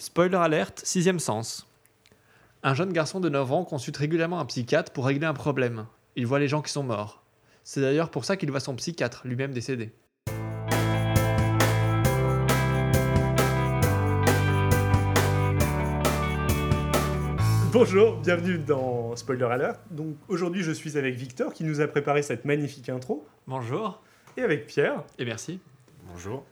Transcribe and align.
Spoiler 0.00 0.36
alerte, 0.36 0.82
sixième 0.84 1.18
sens. 1.18 1.66
Un 2.62 2.72
jeune 2.72 2.92
garçon 2.92 3.18
de 3.18 3.28
9 3.28 3.50
ans 3.50 3.64
consulte 3.64 3.96
régulièrement 3.96 4.38
un 4.38 4.44
psychiatre 4.44 4.92
pour 4.92 5.06
régler 5.06 5.26
un 5.26 5.34
problème. 5.34 5.86
Il 6.14 6.24
voit 6.24 6.38
les 6.38 6.46
gens 6.46 6.62
qui 6.62 6.70
sont 6.70 6.84
morts. 6.84 7.24
C'est 7.64 7.80
d'ailleurs 7.80 8.08
pour 8.08 8.24
ça 8.24 8.36
qu'il 8.36 8.48
voit 8.52 8.60
son 8.60 8.76
psychiatre, 8.76 9.22
lui-même 9.24 9.50
décédé. 9.50 9.90
Bonjour, 17.72 18.18
bienvenue 18.18 18.58
dans 18.58 19.16
Spoiler 19.16 19.46
Alert. 19.46 19.80
Donc 19.90 20.14
aujourd'hui, 20.28 20.62
je 20.62 20.70
suis 20.70 20.96
avec 20.96 21.16
Victor 21.16 21.52
qui 21.52 21.64
nous 21.64 21.80
a 21.80 21.88
préparé 21.88 22.22
cette 22.22 22.44
magnifique 22.44 22.88
intro 22.88 23.26
Bonjour 23.48 24.00
et 24.36 24.42
avec 24.42 24.68
Pierre 24.68 25.02
et 25.18 25.24
merci. 25.24 25.58
Bonjour. 26.06 26.44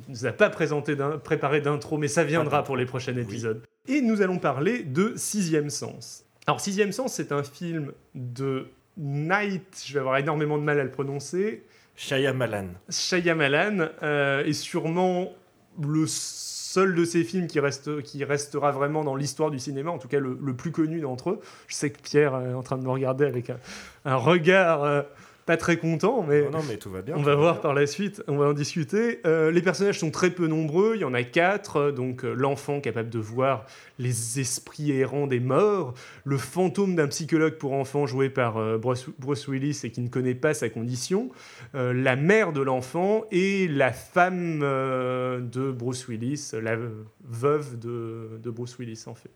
Qui 0.00 0.10
ne 0.10 0.16
nous 0.16 0.26
a 0.26 0.32
pas 0.32 0.50
présenté 0.50 0.96
préparé 1.22 1.60
d'intro, 1.60 1.98
mais 1.98 2.08
ça 2.08 2.24
viendra 2.24 2.62
pour 2.62 2.76
les 2.76 2.86
prochains 2.86 3.16
épisodes. 3.16 3.62
Et 3.86 4.00
nous 4.00 4.22
allons 4.22 4.38
parler 4.38 4.82
de 4.82 5.14
Sixième 5.16 5.70
Sens. 5.70 6.24
Alors 6.46 6.60
Sixième 6.60 6.92
Sens, 6.92 7.14
c'est 7.14 7.32
un 7.32 7.42
film 7.42 7.92
de 8.14 8.68
Night, 8.96 9.84
je 9.86 9.94
vais 9.94 10.00
avoir 10.00 10.16
énormément 10.18 10.58
de 10.58 10.64
mal 10.64 10.80
à 10.80 10.84
le 10.84 10.90
prononcer, 10.90 11.64
Shyamalan. 11.94 12.68
Shyamalan 12.90 13.88
euh, 14.02 14.44
est 14.44 14.52
sûrement 14.52 15.32
le 15.80 16.04
seul 16.06 16.94
de 16.94 17.04
ces 17.04 17.24
films 17.24 17.46
qui, 17.46 17.60
reste, 17.60 18.02
qui 18.02 18.24
restera 18.24 18.72
vraiment 18.72 19.04
dans 19.04 19.14
l'histoire 19.14 19.50
du 19.50 19.58
cinéma, 19.58 19.90
en 19.90 19.98
tout 19.98 20.08
cas 20.08 20.18
le, 20.18 20.38
le 20.40 20.54
plus 20.54 20.72
connu 20.72 21.00
d'entre 21.00 21.30
eux. 21.30 21.40
Je 21.66 21.74
sais 21.74 21.90
que 21.90 22.00
Pierre 22.00 22.34
est 22.40 22.54
en 22.54 22.62
train 22.62 22.76
de 22.76 22.82
me 22.82 22.90
regarder 22.90 23.24
avec 23.24 23.50
un, 23.50 23.58
un 24.04 24.16
regard 24.16 24.82
euh, 24.84 25.02
pas 25.48 25.56
très 25.56 25.78
content, 25.78 26.22
mais 26.28 26.42
Non, 26.42 26.50
non, 26.58 26.64
mais 26.68 26.76
tout 26.76 26.90
va 26.90 27.02
bien. 27.02 27.14
on 27.16 27.18
tout 27.18 27.24
va 27.24 27.34
va 27.34 27.40
voir 27.40 27.54
bien. 27.54 27.62
par 27.62 27.74
la 27.74 27.86
suite, 27.86 28.22
on 28.28 28.36
va 28.36 28.46
en 28.46 28.52
discuter. 28.52 29.20
Euh, 29.26 29.50
les 29.50 29.62
personnages 29.62 29.98
sont 29.98 30.10
très 30.10 30.30
peu 30.30 30.46
nombreux, 30.46 30.92
il 30.94 31.00
y 31.00 31.04
en 31.04 31.14
a 31.14 31.22
quatre. 31.24 31.76
euh, 31.78 31.92
Donc 31.92 32.24
euh, 32.24 32.34
l'enfant 32.34 32.80
capable 32.80 33.08
de 33.10 33.18
voir 33.18 33.64
les 33.98 34.38
esprits 34.38 34.92
errants 34.92 35.26
des 35.26 35.40
morts, 35.40 35.94
le 36.24 36.36
fantôme 36.36 36.94
d'un 36.94 37.08
psychologue 37.08 37.54
pour 37.54 37.72
enfants 37.72 38.06
joué 38.06 38.28
par 38.30 38.58
euh, 38.58 38.78
Bruce, 38.78 39.06
Bruce 39.18 39.48
Willis 39.48 39.80
et 39.84 39.90
qui 39.90 40.02
ne 40.02 40.08
connaît 40.08 40.34
pas 40.36 40.52
sa 40.54 40.68
condition, 40.68 41.30
la 41.74 42.14
mère 42.16 42.52
de 42.52 42.60
l'enfant 42.60 43.24
et 43.32 43.66
la 43.68 43.92
femme 43.92 44.60
de 44.60 45.70
Bruce 45.72 46.06
Willis, 46.08 46.50
la 46.62 46.76
veuve 47.24 47.78
de, 47.78 48.38
de 48.42 48.50
Bruce 48.50 48.78
Willis 48.78 49.04
en 49.06 49.14
fait. 49.14 49.30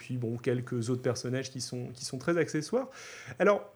Puis 0.00 0.16
bon, 0.18 0.36
quelques 0.36 0.90
autres 0.90 1.02
personnages 1.02 1.50
qui 1.50 1.60
sont, 1.60 1.88
qui 1.94 2.04
sont 2.04 2.18
très 2.18 2.36
accessoires. 2.36 2.88
Alors, 3.38 3.72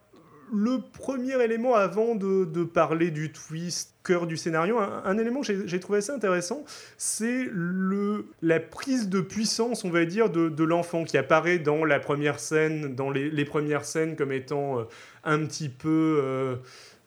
le 0.52 0.78
premier 0.98 1.42
élément 1.42 1.74
avant 1.74 2.14
de, 2.14 2.44
de 2.44 2.64
parler 2.64 3.10
du 3.10 3.32
twist, 3.32 3.94
cœur 4.04 4.26
du 4.26 4.36
scénario, 4.36 4.78
un, 4.78 5.18
élément 5.18 5.40
que 5.42 5.66
j'ai- 5.66 5.80
trouvé 5.80 5.98
assez 5.98 6.12
intéressant, 6.12 6.64
c'est 6.96 7.46
la 8.42 8.60
prise 8.60 9.08
de 9.08 9.20
puissance, 9.20 9.84
on 9.84 9.90
va 9.90 10.04
dire, 10.04 10.30
de, 10.30 10.48
de 10.48 10.64
l'enfant 10.64 11.04
qui 11.04 11.18
apparaît 11.18 11.58
dans 11.58 11.84
la 11.84 12.00
première 12.00 12.40
scène, 12.40 12.94
dans 12.94 13.10
les, 13.10 13.30
les 13.30 13.44
premières 13.44 13.84
scènes 13.84 14.16
comme 14.16 14.32
étant 14.32 14.78
euh, 14.80 14.82
un 15.24 15.44
petit 15.44 15.68
peu 15.68 16.20
euh, 16.22 16.56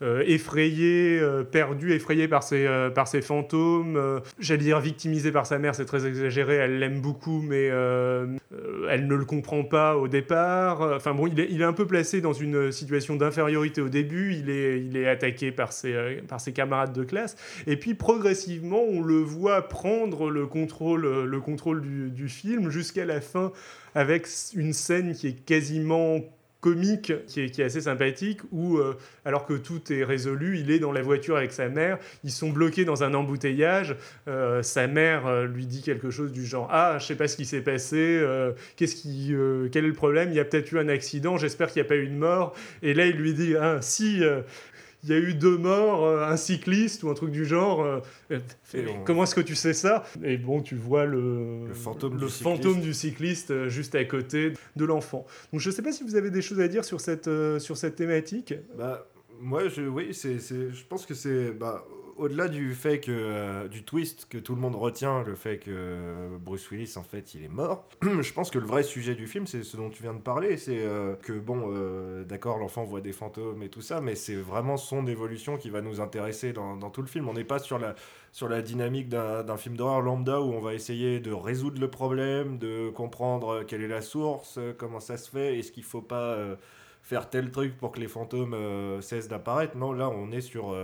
euh, 0.01 0.23
effrayé, 0.25 1.19
euh, 1.19 1.43
perdu, 1.43 1.93
effrayé 1.93 2.27
par 2.27 2.41
ses, 2.41 2.65
euh, 2.65 2.89
par 2.89 3.07
ses 3.07 3.21
fantômes. 3.21 4.21
J'allais 4.39 4.63
dire 4.63 4.79
victimisé 4.79 5.31
par 5.31 5.45
sa 5.45 5.59
mère, 5.59 5.75
c'est 5.75 5.85
très 5.85 6.07
exagéré, 6.07 6.55
elle 6.55 6.79
l'aime 6.79 7.01
beaucoup, 7.01 7.41
mais 7.41 7.65
elle 7.65 9.07
ne 9.07 9.15
le 9.15 9.25
comprend 9.25 9.63
pas 9.63 9.97
au 9.97 10.07
départ. 10.07 10.81
Enfin 10.95 11.13
bon, 11.13 11.27
il 11.27 11.39
est, 11.39 11.47
il 11.51 11.61
est 11.61 11.65
un 11.65 11.73
peu 11.73 11.85
placé 11.85 12.19
dans 12.19 12.33
une 12.33 12.71
situation 12.71 13.15
d'infériorité 13.15 13.81
au 13.81 13.89
début, 13.89 14.33
il 14.33 14.49
est, 14.49 14.81
il 14.81 14.97
est 14.97 15.07
attaqué 15.07 15.51
par 15.51 15.71
ses, 15.71 16.21
par 16.27 16.41
ses 16.41 16.51
camarades 16.51 16.93
de 16.93 17.03
classe, 17.03 17.35
et 17.67 17.77
puis 17.77 17.93
progressivement, 17.93 18.81
on 18.81 19.01
le 19.01 19.19
voit 19.19 19.67
prendre 19.67 20.29
le 20.29 20.47
contrôle, 20.47 21.25
le 21.25 21.39
contrôle 21.39 21.81
du, 21.81 22.09
du 22.09 22.27
film 22.27 22.69
jusqu'à 22.69 23.05
la 23.05 23.21
fin, 23.21 23.51
avec 23.93 24.27
une 24.55 24.73
scène 24.73 25.13
qui 25.13 25.27
est 25.27 25.45
quasiment 25.45 26.21
comique 26.61 27.13
qui 27.25 27.41
est, 27.41 27.49
qui 27.49 27.61
est 27.61 27.65
assez 27.65 27.81
sympathique 27.81 28.41
où 28.51 28.77
euh, 28.77 28.95
alors 29.25 29.45
que 29.45 29.53
tout 29.53 29.91
est 29.91 30.03
résolu 30.03 30.59
il 30.59 30.69
est 30.69 30.77
dans 30.79 30.91
la 30.91 31.01
voiture 31.01 31.35
avec 31.35 31.51
sa 31.51 31.67
mère 31.69 31.97
ils 32.23 32.31
sont 32.31 32.49
bloqués 32.49 32.85
dans 32.85 33.03
un 33.03 33.15
embouteillage 33.15 33.95
euh, 34.27 34.61
sa 34.61 34.87
mère 34.87 35.25
euh, 35.25 35.47
lui 35.47 35.65
dit 35.65 35.81
quelque 35.81 36.11
chose 36.11 36.31
du 36.31 36.45
genre 36.45 36.69
ah 36.71 36.97
je 36.99 37.05
sais 37.07 37.15
pas 37.15 37.27
ce 37.27 37.35
qui 37.35 37.45
s'est 37.45 37.61
passé 37.61 38.23
qu'est-ce 38.75 38.95
qui 38.95 39.33
quel 39.71 39.85
est 39.85 39.87
le 39.87 39.93
problème 39.93 40.29
il 40.29 40.35
y 40.35 40.39
a 40.39 40.45
peut-être 40.45 40.71
eu 40.71 40.77
un 40.77 40.87
accident 40.87 41.37
j'espère 41.37 41.71
qu'il 41.71 41.81
n'y 41.81 41.87
a 41.87 41.89
pas 41.89 41.97
eu 41.97 42.07
de 42.07 42.15
mort 42.15 42.53
et 42.83 42.93
là 42.93 43.07
il 43.07 43.15
lui 43.15 43.33
dit 43.33 43.55
ah 43.55 43.79
si 43.81 44.21
il 45.03 45.09
y 45.09 45.13
a 45.13 45.17
eu 45.17 45.33
deux 45.33 45.57
morts, 45.57 46.05
euh, 46.05 46.25
un 46.27 46.37
cycliste 46.37 47.03
ou 47.03 47.09
un 47.09 47.13
truc 47.13 47.31
du 47.31 47.45
genre. 47.45 47.81
euh, 47.83 47.99
Et 48.73 48.85
Comment 49.05 49.23
est-ce 49.23 49.35
que 49.35 49.41
tu 49.41 49.55
sais 49.55 49.73
ça? 49.73 50.03
Et 50.23 50.37
bon, 50.37 50.61
tu 50.61 50.75
vois 50.75 51.05
le, 51.05 51.67
Le 51.67 51.73
fantôme 51.73 52.13
le 52.13 52.25
du 52.27 52.31
fantôme 52.31 52.73
cycliste. 52.75 52.81
du 52.81 52.93
cycliste 52.93 53.51
euh, 53.51 53.69
juste 53.69 53.95
à 53.95 54.03
côté 54.05 54.53
de 54.75 54.85
l'enfant. 54.85 55.25
Donc 55.51 55.61
je 55.61 55.69
ne 55.69 55.73
sais 55.75 55.81
pas 55.81 55.91
si 55.91 56.03
vous 56.03 56.15
avez 56.15 56.29
des 56.31 56.41
choses 56.41 56.59
à 56.59 56.67
dire 56.67 56.85
sur 56.85 57.01
cette, 57.01 57.29
sur 57.59 57.77
cette 57.77 57.95
thématique. 57.95 58.53
Bah, 58.77 59.07
moi, 59.39 59.67
je, 59.69 59.81
oui, 59.81 60.13
c'est- 60.13 60.37
je 60.39 60.83
pense 60.87 61.05
que 61.07 61.13
c'est. 61.15 61.51
Bah, 61.51 61.83
au-delà 62.17 62.47
du 62.47 62.73
fait 62.73 62.99
que. 62.99 63.11
euh, 63.11 63.67
du 63.67 63.83
twist 63.83 64.27
que 64.29 64.37
tout 64.37 64.55
le 64.55 64.61
monde 64.61 64.75
retient, 64.75 65.23
le 65.23 65.35
fait 65.35 65.57
que 65.57 65.71
euh, 65.71 66.37
Bruce 66.39 66.69
Willis, 66.71 66.93
en 66.97 67.03
fait, 67.03 67.33
il 67.33 67.43
est 67.43 67.49
mort, 67.49 67.87
je 68.01 68.33
pense 68.33 68.49
que 68.49 68.59
le 68.59 68.65
vrai 68.65 68.83
sujet 68.83 69.15
du 69.15 69.27
film, 69.27 69.47
c'est 69.47 69.63
ce 69.63 69.77
dont 69.77 69.89
tu 69.89 70.03
viens 70.03 70.13
de 70.13 70.19
parler. 70.21 70.57
C'est 70.57 70.79
euh, 70.79 71.15
que, 71.15 71.33
bon, 71.33 71.71
d'accord, 72.23 72.57
l'enfant 72.57 72.83
voit 72.83 73.01
des 73.01 73.11
fantômes 73.11 73.63
et 73.63 73.69
tout 73.69 73.81
ça, 73.81 74.01
mais 74.01 74.15
c'est 74.15 74.35
vraiment 74.35 74.77
son 74.77 75.07
évolution 75.07 75.57
qui 75.57 75.69
va 75.69 75.81
nous 75.81 76.01
intéresser 76.01 76.53
dans, 76.53 76.77
tout 76.89 77.01
le 77.01 77.07
film. 77.07 77.27
On 77.27 77.33
n'est 77.33 77.43
pas 77.43 77.59
sur 77.59 77.79
la, 77.79 77.95
sur 78.31 78.49
la 78.49 78.61
dynamique 78.61 79.09
d'un, 79.09 79.57
film 79.57 79.77
d'horreur 79.77 80.01
lambda 80.01 80.41
où 80.41 80.51
on 80.51 80.59
va 80.59 80.73
essayer 80.73 81.19
de 81.19 81.31
résoudre 81.31 81.79
le 81.79 81.89
problème, 81.89 82.57
de 82.57 82.89
comprendre 82.89 83.63
quelle 83.63 83.81
est 83.81 83.87
la 83.87 84.01
source, 84.01 84.59
comment 84.77 84.99
ça 84.99 85.17
se 85.17 85.29
fait, 85.29 85.59
est-ce 85.59 85.71
qu'il 85.71 85.83
faut 85.83 86.01
pas. 86.01 86.37
faire 87.03 87.29
tel 87.29 87.51
truc 87.51 87.77
pour 87.77 87.91
que 87.91 87.99
les 87.99 88.07
fantômes 88.07 88.55
cessent 89.01 89.27
d'apparaître. 89.27 89.77
Non, 89.77 89.93
là, 89.93 90.09
on 90.09 90.31
est 90.31 90.41
sur... 90.41 90.75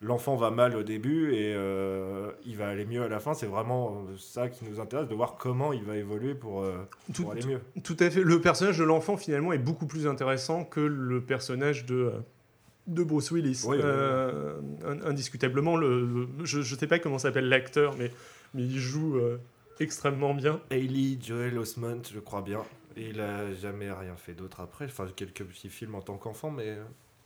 L'enfant 0.00 0.36
va 0.36 0.52
mal 0.52 0.76
au 0.76 0.84
début 0.84 1.32
et 1.34 1.52
euh, 1.56 2.30
il 2.46 2.56
va 2.56 2.68
aller 2.68 2.84
mieux 2.84 3.02
à 3.02 3.08
la 3.08 3.18
fin. 3.18 3.34
C'est 3.34 3.46
vraiment 3.48 4.04
euh, 4.08 4.16
ça 4.16 4.48
qui 4.48 4.64
nous 4.64 4.78
intéresse, 4.78 5.08
de 5.08 5.14
voir 5.14 5.36
comment 5.36 5.72
il 5.72 5.82
va 5.82 5.96
évoluer 5.96 6.34
pour, 6.34 6.62
euh, 6.62 6.76
Tout, 7.12 7.22
pour 7.22 7.32
aller 7.32 7.44
mieux. 7.44 7.60
tout 7.82 7.96
à 7.98 8.08
fait. 8.08 8.22
Le 8.22 8.40
personnage 8.40 8.78
de 8.78 8.84
l'enfant 8.84 9.16
finalement 9.16 9.52
est 9.52 9.58
beaucoup 9.58 9.86
plus 9.86 10.06
intéressant 10.06 10.64
que 10.64 10.78
le 10.78 11.20
personnage 11.20 11.84
de, 11.84 12.12
de 12.86 13.02
Bruce 13.02 13.32
Willis. 13.32 13.64
Oui, 13.66 13.76
oui, 13.76 13.82
oui. 13.82 13.82
Euh, 13.84 14.60
in- 14.86 15.02
indiscutablement, 15.10 15.76
le, 15.76 16.06
le- 16.06 16.28
je 16.44 16.58
ne 16.58 16.62
sais 16.78 16.86
pas 16.86 17.00
comment 17.00 17.18
s'appelle 17.18 17.48
l'acteur, 17.48 17.96
mais, 17.98 18.12
mais 18.54 18.62
il 18.62 18.78
joue 18.78 19.18
extrêmement 19.80 20.32
bien. 20.32 20.60
Hayley 20.70 21.18
Joel 21.20 21.58
Osment, 21.58 22.02
je 22.12 22.20
crois 22.20 22.42
bien. 22.42 22.62
Il 22.96 23.20
a 23.20 23.52
jamais 23.54 23.90
rien 23.90 24.14
fait 24.16 24.32
d'autre 24.34 24.60
après. 24.60 24.84
Enfin, 24.84 25.06
quelques 25.16 25.44
petits 25.44 25.68
films 25.68 25.96
en 25.96 26.00
tant 26.02 26.16
qu'enfant, 26.18 26.50
mais... 26.52 26.76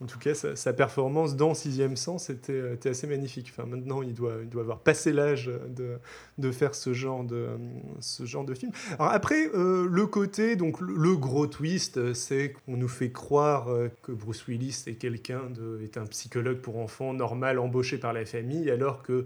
En 0.02 0.06
tout 0.06 0.18
cas, 0.18 0.34
sa, 0.34 0.72
performance 0.72 1.36
dans 1.36 1.54
Sixième 1.54 1.96
Sens 1.96 2.28
était, 2.28 2.52
euh, 2.52 2.74
était 2.74 2.88
assez 2.88 3.06
magnifique. 3.06 3.52
Enfin, 3.52 3.68
maintenant, 3.68 4.02
il 4.02 4.14
doit, 4.14 4.34
avoir 4.58 4.80
passé 4.80 5.12
l'âge 5.12 5.48
de, 5.68 6.50
faire 6.50 6.74
ce 6.74 6.92
genre 6.92 7.22
de, 7.22 8.54
film. 8.54 8.72
Après, 8.98 9.48
euh, 9.54 9.86
le 9.88 10.06
côté, 10.06 10.56
donc 10.56 10.80
le, 10.80 11.16
gros 11.16 11.46
twist, 11.46 11.98
euh, 11.98 12.14
c'est 12.14 12.52
qu'on 12.52 12.76
nous 12.76 12.88
fait 12.88 13.12
croire 13.12 13.68
que 14.02 14.10
Bruce 14.10 14.46
Willis 14.48 14.82
est 14.88 14.94
quelqu'un 14.94 15.42
est 15.82 15.96
un 15.96 16.06
psychologue 16.06 16.58
pour 16.58 16.78
enfants 16.78 17.14
normal 17.14 17.60
embauché 17.60 17.98
par 17.98 18.12
la 18.12 18.24
famille, 18.24 18.70
alors 18.70 19.02
que 19.02 19.24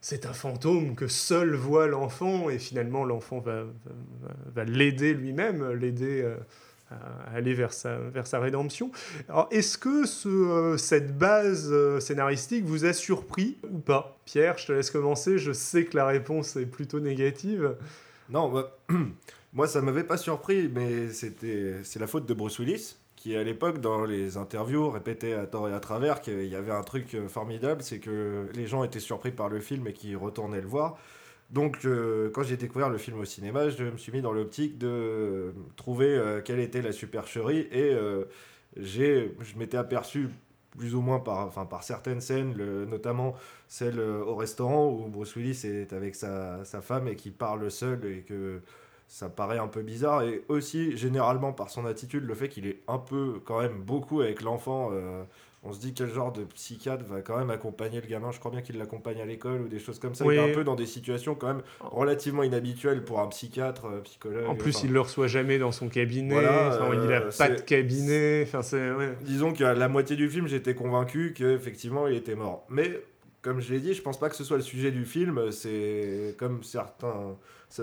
c'est 0.00 0.24
un 0.24 0.32
fantôme 0.32 0.94
que 0.94 1.08
seul 1.08 1.54
voit 1.54 1.88
l'enfant 1.88 2.48
et 2.48 2.58
finalement 2.58 3.04
l'enfant 3.04 3.40
va, 3.40 4.64
l'aider 4.64 5.12
lui-même, 5.12 5.72
l'aider 5.72 6.36
aller 7.34 7.54
vers 7.54 7.72
sa, 7.72 7.96
vers 7.98 8.26
sa 8.26 8.38
rédemption. 8.38 8.90
Alors, 9.28 9.48
est-ce 9.50 9.78
que 9.78 10.06
ce, 10.06 10.28
euh, 10.28 10.76
cette 10.76 11.16
base 11.18 11.68
euh, 11.70 12.00
scénaristique 12.00 12.64
vous 12.64 12.84
a 12.84 12.92
surpris 12.92 13.58
ou 13.70 13.78
pas? 13.78 14.18
Pierre, 14.24 14.58
je 14.58 14.66
te 14.66 14.72
laisse 14.72 14.90
commencer. 14.90 15.38
Je 15.38 15.52
sais 15.52 15.84
que 15.84 15.96
la 15.96 16.06
réponse 16.06 16.56
est 16.56 16.66
plutôt 16.66 17.00
négative. 17.00 17.76
Non, 18.30 18.48
bah, 18.48 18.76
moi 19.52 19.66
ça 19.66 19.80
m'avait 19.82 20.04
pas 20.04 20.16
surpris, 20.16 20.70
mais 20.72 21.08
c'était 21.10 21.74
c'est 21.82 21.98
la 21.98 22.06
faute 22.06 22.26
de 22.26 22.34
Bruce 22.34 22.58
Willis 22.58 22.96
qui 23.16 23.34
à 23.34 23.42
l'époque 23.42 23.80
dans 23.80 24.04
les 24.04 24.36
interviews 24.36 24.90
répétait 24.90 25.32
à 25.32 25.46
tort 25.46 25.68
et 25.68 25.72
à 25.72 25.80
travers 25.80 26.20
qu'il 26.20 26.46
y 26.46 26.54
avait 26.54 26.70
un 26.70 26.82
truc 26.82 27.14
euh, 27.14 27.28
formidable, 27.28 27.82
c'est 27.82 27.98
que 27.98 28.46
les 28.54 28.66
gens 28.66 28.84
étaient 28.84 29.00
surpris 29.00 29.32
par 29.32 29.48
le 29.48 29.58
film 29.58 29.86
et 29.88 29.92
qui 29.92 30.14
retournaient 30.14 30.60
le 30.60 30.68
voir. 30.68 30.96
Donc 31.50 31.84
euh, 31.84 32.30
quand 32.30 32.42
j'ai 32.42 32.56
découvert 32.56 32.88
le 32.88 32.98
film 32.98 33.18
au 33.20 33.24
cinéma, 33.24 33.68
je 33.68 33.84
me 33.84 33.96
suis 33.96 34.12
mis 34.12 34.20
dans 34.20 34.32
l'optique 34.32 34.78
de 34.78 35.54
trouver 35.76 36.08
euh, 36.08 36.40
quelle 36.42 36.58
était 36.58 36.82
la 36.82 36.92
supercherie 36.92 37.68
et 37.70 37.92
euh, 37.92 38.24
j'ai 38.76 39.32
je 39.40 39.56
m'étais 39.56 39.76
aperçu 39.76 40.28
plus 40.76 40.94
ou 40.94 41.00
moins 41.00 41.20
par, 41.20 41.46
enfin, 41.46 41.64
par 41.64 41.84
certaines 41.84 42.20
scènes, 42.20 42.52
notamment 42.84 43.34
celle 43.66 43.98
au 43.98 44.34
restaurant 44.34 44.90
où 44.90 45.08
Bruce 45.08 45.34
Willis 45.34 45.62
est 45.64 45.94
avec 45.94 46.14
sa, 46.14 46.66
sa 46.66 46.82
femme 46.82 47.08
et 47.08 47.16
qui 47.16 47.30
parle 47.30 47.70
seul 47.70 48.04
et 48.04 48.20
que 48.20 48.60
ça 49.08 49.28
paraît 49.28 49.58
un 49.58 49.68
peu 49.68 49.82
bizarre. 49.82 50.22
Et 50.22 50.42
aussi, 50.48 50.96
généralement, 50.96 51.52
par 51.52 51.70
son 51.70 51.86
attitude, 51.86 52.24
le 52.24 52.34
fait 52.34 52.48
qu'il 52.48 52.66
est 52.66 52.80
un 52.88 52.98
peu, 52.98 53.40
quand 53.44 53.60
même, 53.60 53.78
beaucoup 53.78 54.20
avec 54.20 54.42
l'enfant. 54.42 54.90
euh, 54.92 55.22
on 55.68 55.72
se 55.72 55.80
dit 55.80 55.92
quel 55.94 56.12
genre 56.12 56.32
de 56.32 56.44
psychiatre 56.44 57.04
va 57.04 57.20
quand 57.22 57.36
même 57.36 57.50
accompagner 57.50 58.00
le 58.00 58.06
gamin. 58.06 58.30
Je 58.30 58.38
crois 58.38 58.50
bien 58.50 58.62
qu'il 58.62 58.78
l'accompagne 58.78 59.20
à 59.20 59.24
l'école 59.24 59.62
ou 59.62 59.68
des 59.68 59.78
choses 59.78 59.98
comme 59.98 60.14
ça. 60.14 60.24
Oui. 60.24 60.36
Il 60.36 60.38
est 60.38 60.50
un 60.50 60.54
peu 60.54 60.64
dans 60.64 60.76
des 60.76 60.86
situations 60.86 61.34
quand 61.34 61.48
même 61.48 61.62
relativement 61.80 62.42
inhabituelles 62.42 63.04
pour 63.04 63.20
un 63.20 63.26
psychiatre, 63.28 63.86
euh, 63.86 64.00
psychologue. 64.02 64.46
En 64.46 64.54
plus, 64.54 64.76
enfin, 64.76 64.86
il 64.86 64.92
le 64.92 65.00
reçoit 65.00 65.26
jamais 65.26 65.58
dans 65.58 65.72
son 65.72 65.88
cabinet. 65.88 66.34
Voilà, 66.34 66.68
enfin, 66.68 66.90
il 66.92 67.12
a 67.12 67.22
euh, 67.22 67.30
pas 67.36 67.48
de 67.48 67.60
cabinet. 67.60 68.44
Enfin, 68.46 68.62
c'est 68.62 68.92
ouais. 68.92 69.16
Disons 69.22 69.52
qu'à 69.52 69.74
la 69.74 69.88
moitié 69.88 70.14
du 70.14 70.28
film, 70.28 70.46
j'étais 70.46 70.74
convaincu 70.74 71.34
qu'effectivement, 71.36 72.06
il 72.06 72.14
était 72.14 72.36
mort. 72.36 72.64
Mais, 72.68 73.00
comme 73.46 73.60
je 73.60 73.72
l'ai 73.72 73.78
dit, 73.80 73.94
je 73.94 74.02
pense 74.02 74.18
pas 74.18 74.28
que 74.28 74.34
ce 74.36 74.42
soit 74.44 74.56
le 74.56 74.62
sujet 74.62 74.90
du 74.90 75.04
film. 75.04 75.50
C'est 75.52 76.34
comme 76.38 76.62
certains. 76.64 77.36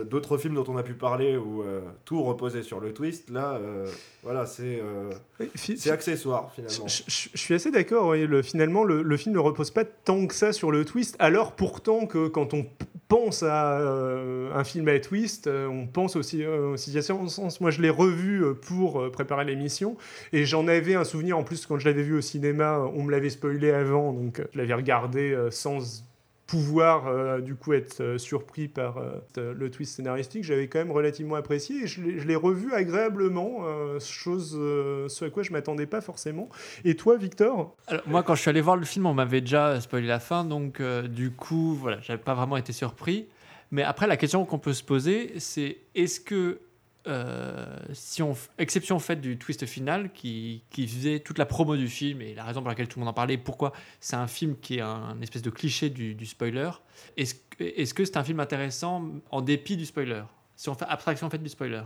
D'autres 0.10 0.38
films 0.38 0.56
dont 0.56 0.64
on 0.70 0.78
a 0.78 0.84
pu 0.84 0.94
parler 0.94 1.36
où 1.38 1.62
euh, 1.62 1.82
tout 2.06 2.24
reposait 2.24 2.64
sur 2.64 2.80
le 2.80 2.94
twist. 2.94 3.30
Là, 3.30 3.54
euh, 3.62 3.86
voilà, 4.24 4.46
c'est 4.46 4.80
euh, 4.82 5.12
c'est 5.56 5.92
accessoire 5.92 6.52
finalement. 6.56 6.88
Je, 6.88 7.04
je- 7.08 7.30
je 7.34 7.38
suis 7.38 7.54
assez 7.54 7.70
d'accord. 7.70 8.08
oui, 8.10 8.26
le- 8.26 8.42
finalement, 8.42 8.84
le, 8.86 9.02
le 9.02 9.18
film 9.18 9.36
ne 9.36 9.40
repose 9.40 9.72
pas 9.72 9.84
tant 9.86 10.26
que 10.26 10.34
ça 10.34 10.54
sur 10.54 10.72
le 10.72 10.86
twist. 10.86 11.16
Alors 11.20 11.52
pourtant 11.52 12.06
que 12.08 12.28
quand 12.30 12.54
on 12.54 12.66
pense 13.08 13.44
à 13.44 13.80
euh, 13.80 14.54
un 14.54 14.64
film 14.64 14.88
à 14.88 15.00
twist, 15.00 15.48
euh, 15.48 15.68
on 15.68 15.88
pense 15.88 16.16
aussi 16.16 16.44
euh, 16.44 16.72
aux 16.72 16.78
situations. 16.78 17.26
Moi, 17.60 17.72
je 17.72 17.82
l'ai 17.82 17.90
revu 17.90 18.44
euh, 18.44 18.54
pour 18.54 19.12
préparer 19.12 19.46
l'émission 19.46 19.98
et 20.32 20.46
j'en 20.46 20.68
avais 20.68 20.96
un 20.96 21.04
souvenir. 21.04 21.38
En 21.38 21.44
plus, 21.44 21.66
quand 21.66 21.78
je 21.80 21.86
l'avais 21.86 22.04
vu 22.04 22.16
au 22.16 22.22
cinéma, 22.22 22.80
on 22.94 23.04
me 23.04 23.12
l'avait 23.12 23.30
spoilé 23.30 23.72
avant, 23.72 24.14
donc 24.14 24.42
je 24.54 24.58
l'avais 24.58 24.74
regardé 24.74 25.38
sans 25.52 26.04
pouvoir 26.48 27.08
euh, 27.08 27.40
du 27.40 27.56
coup 27.56 27.74
être 27.74 28.02
euh, 28.02 28.18
surpris 28.18 28.68
par 28.68 28.98
euh, 28.98 29.54
le 29.54 29.72
twist 29.72 29.96
scénaristique, 29.96 30.44
j'avais 30.44 30.68
quand 30.68 30.80
même 30.80 30.92
relativement 30.92 31.36
apprécié 31.36 31.84
et 31.84 31.88
je 31.88 32.02
l'ai 32.02 32.36
revu 32.36 32.74
agréablement, 32.74 33.62
chose 34.00 34.52
ce 34.52 35.26
à 35.26 35.30
quoi 35.30 35.44
je 35.44 35.52
m'attendais 35.52 35.86
pas 35.86 36.02
forcément. 36.02 36.50
Et 36.84 36.96
toi, 36.96 37.18
Victor? 37.18 37.76
Alors, 37.88 38.04
moi, 38.08 38.24
quand 38.24 38.36
je 38.36 38.42
suis 38.42 38.50
allé 38.50 38.62
voir 38.62 38.76
le 38.76 38.86
film, 38.86 39.06
on 39.06 39.14
m'avait 39.14 39.42
déjà 39.42 39.80
spoilé 39.82 40.08
la 40.08 40.20
fin, 40.20 40.44
donc 40.44 40.82
du 40.82 41.32
coup, 41.32 41.74
voilà, 41.74 42.00
j'avais 42.02 42.22
pas 42.22 42.34
vraiment 42.34 42.58
été 42.58 42.74
surpris. 42.74 43.28
Mais 43.72 43.84
après, 43.84 44.08
la 44.08 44.18
question 44.18 44.46
qu'on 44.46 44.60
peut 44.60 44.74
se 44.74 44.84
poser, 44.84 45.34
c'est 45.40 45.78
est-ce 45.96 46.20
que, 46.20 46.60
euh, 47.06 47.78
si 47.92 48.22
on, 48.24 48.36
exception 48.58 48.98
faite 49.00 49.20
du 49.20 49.38
twist 49.38 49.66
final 49.66 50.12
qui, 50.14 50.64
qui 50.70 50.88
faisait 50.88 51.20
toute 51.20 51.38
la 51.38 51.46
promo 51.46 51.76
du 51.76 51.90
film 51.90 52.22
et 52.22 52.34
la 52.34 52.46
raison 52.46 52.62
pour 52.62 52.70
laquelle 52.70 52.88
tout 52.88 53.00
le 53.00 53.02
monde 53.06 53.12
en 53.12 53.14
parlait, 53.14 53.38
pourquoi 53.38 53.74
c'est 54.00 54.16
un 54.16 54.28
film 54.28 54.56
qui 54.58 54.78
est 54.78 54.82
un, 54.82 55.20
espèce 55.22 55.42
de 55.42 55.50
cliché 55.50 55.90
du, 55.90 56.26
spoiler, 56.26 56.70
est-ce 57.18 57.36
est-ce 57.60 57.94
que 57.94 58.06
c'est 58.06 58.18
un 58.18 58.24
film 58.24 58.40
intéressant 58.40 59.12
en 59.32 59.42
dépit 59.42 59.78
du 59.78 59.86
spoiler? 59.86 60.24
Si 60.56 60.70
on 60.70 60.76
fait 60.76 60.86
abstraction 60.86 61.30
faite 61.30 61.44
du 61.44 61.50
spoiler, 61.50 61.84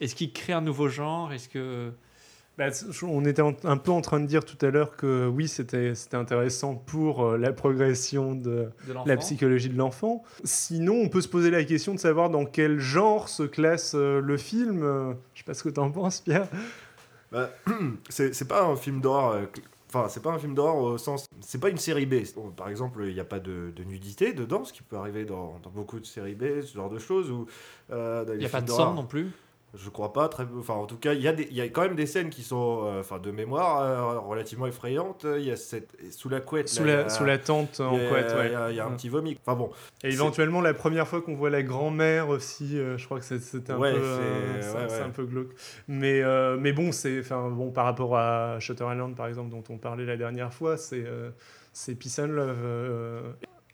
est-ce 0.00 0.14
qu'il 0.14 0.32
crée 0.32 0.52
un 0.52 0.60
nouveau 0.60 0.88
genre? 0.88 1.32
Est-ce 1.32 1.48
que 1.48 1.92
Bah, 2.58 2.68
on 3.02 3.24
était 3.26 3.42
un 3.42 3.76
peu 3.76 3.90
en 3.90 4.00
train 4.00 4.18
de 4.18 4.24
dire 4.24 4.42
tout 4.42 4.56
à 4.64 4.70
l'heure 4.70 4.96
que 4.96 5.26
oui, 5.28 5.46
c'était 5.46 5.94
c'était 5.94 6.16
intéressant 6.16 6.74
pour 6.74 7.22
euh, 7.22 7.36
la 7.36 7.52
progression 7.52 8.34
de 8.34 8.70
la 9.04 9.16
psychologie 9.18 9.68
de 9.68 9.76
l'enfant. 9.76 10.22
Sinon, 10.42 10.94
on 10.94 11.08
peut 11.10 11.20
se 11.20 11.28
poser 11.28 11.50
la 11.50 11.64
question 11.64 11.92
de 11.92 11.98
savoir 11.98 12.30
dans 12.30 12.46
quel 12.46 12.78
genre 12.78 13.28
se 13.28 13.42
classe 13.42 13.92
euh, 13.94 14.22
le 14.22 14.38
film. 14.38 14.82
Euh, 14.82 15.12
je 15.34 15.40
sais 15.40 15.44
pas 15.44 15.52
ce 15.52 15.64
que 15.64 15.68
tu 15.68 15.80
en 15.80 15.90
penses, 15.90 16.22
Pierre. 16.22 16.48
Bah, 17.30 17.50
c'est 18.08 18.34
c'est 18.34 18.48
pas 18.48 18.64
un 18.64 18.76
film 18.76 19.02
d'horreur. 19.02 19.48
Enfin, 19.88 20.08
c'est 20.08 20.22
pas 20.22 20.30
un 20.30 20.38
film 20.38 20.54
d'horreur 20.54 20.76
au 20.76 20.98
sens. 20.98 21.26
C'est 21.40 21.60
pas 21.60 21.68
une 21.68 21.76
série 21.76 22.06
B. 22.06 22.16
Par 22.56 22.70
exemple, 22.70 23.04
il 23.06 23.14
n'y 23.14 23.20
a 23.20 23.24
pas 23.24 23.38
de, 23.38 23.70
de 23.76 23.84
nudité 23.84 24.32
dedans, 24.32 24.64
ce 24.64 24.72
qui 24.72 24.82
peut 24.82 24.96
arriver 24.96 25.24
dans, 25.24 25.58
dans 25.62 25.70
beaucoup 25.70 26.00
de 26.00 26.06
séries 26.06 26.34
B, 26.34 26.62
ce 26.62 26.74
genre 26.74 26.90
de 26.90 26.98
choses. 26.98 27.32
Euh, 27.92 28.24
Il 28.32 28.38
n'y 28.38 28.46
a 28.46 28.48
pas 28.48 28.62
de 28.62 28.70
sang 28.70 28.94
non 28.94 29.04
plus 29.04 29.30
Je 29.76 29.90
crois 29.90 30.12
pas. 30.12 30.28
Très... 30.28 30.44
Enfin, 30.58 30.74
en 30.74 30.86
tout 30.86 30.96
cas, 30.96 31.12
il 31.12 31.20
y, 31.20 31.28
a 31.28 31.32
des- 31.32 31.46
il 31.50 31.56
y 31.56 31.60
a 31.60 31.68
quand 31.68 31.82
même 31.82 31.94
des 31.96 32.06
scènes 32.06 32.30
qui 32.30 32.42
sont, 32.42 32.82
euh, 32.86 33.18
de 33.18 33.30
mémoire, 33.30 33.80
euh, 33.82 34.18
relativement 34.18 34.66
effrayantes. 34.66 35.26
Il 35.36 35.44
y 35.44 35.50
a 35.50 35.56
cette... 35.56 35.96
Sous 36.12 36.28
la 36.28 36.40
couette. 36.40 36.68
Sous 36.68 36.84
là, 36.84 36.96
la, 36.96 37.04
a- 37.06 37.08
sous 37.08 37.24
la 37.24 37.38
tente 37.38 37.80
en 37.80 37.94
il 37.96 38.02
y 38.02 38.06
a- 38.06 38.08
couette, 38.08 38.32
ouais. 38.34 38.46
Il 38.46 38.52
y 38.52 38.54
a, 38.56 38.70
il 38.70 38.76
y 38.76 38.80
a 38.80 38.86
un 38.86 38.92
petit 38.92 39.08
vomi. 39.08 39.38
Enfin 39.46 39.56
bon, 39.56 39.70
Et 40.02 40.08
éventuellement, 40.12 40.60
la 40.60 40.74
première 40.74 41.06
fois 41.06 41.20
qu'on 41.22 41.34
voit 41.34 41.50
la 41.50 41.62
grand-mère 41.62 42.28
aussi, 42.28 42.78
euh, 42.78 42.96
je 42.98 43.04
crois 43.04 43.18
que 43.18 43.24
c'est- 43.24 43.38
c'était 43.40 43.72
un, 43.72 43.78
Ouais, 43.78 43.92
peu, 43.92 44.00
c'est- 44.60 44.72
ouais, 44.74 45.00
un 45.02 45.10
peu 45.10 45.24
glauque. 45.24 45.50
Mais, 45.88 46.22
mais 46.58 46.72
bon, 46.72 46.90
bon, 47.50 47.70
par 47.70 47.84
rapport 47.84 48.16
à 48.16 48.58
Shutter 48.60 48.84
Island, 48.90 49.14
par 49.14 49.26
exemple, 49.26 49.50
dont 49.50 49.64
on 49.70 49.78
parlait 49.78 50.04
la 50.06 50.16
dernière 50.16 50.52
fois, 50.54 50.76
c'est, 50.76 51.04
c'est 51.72 51.94
Peace 51.94 52.18
and 52.20 52.26
Love. 52.28 52.56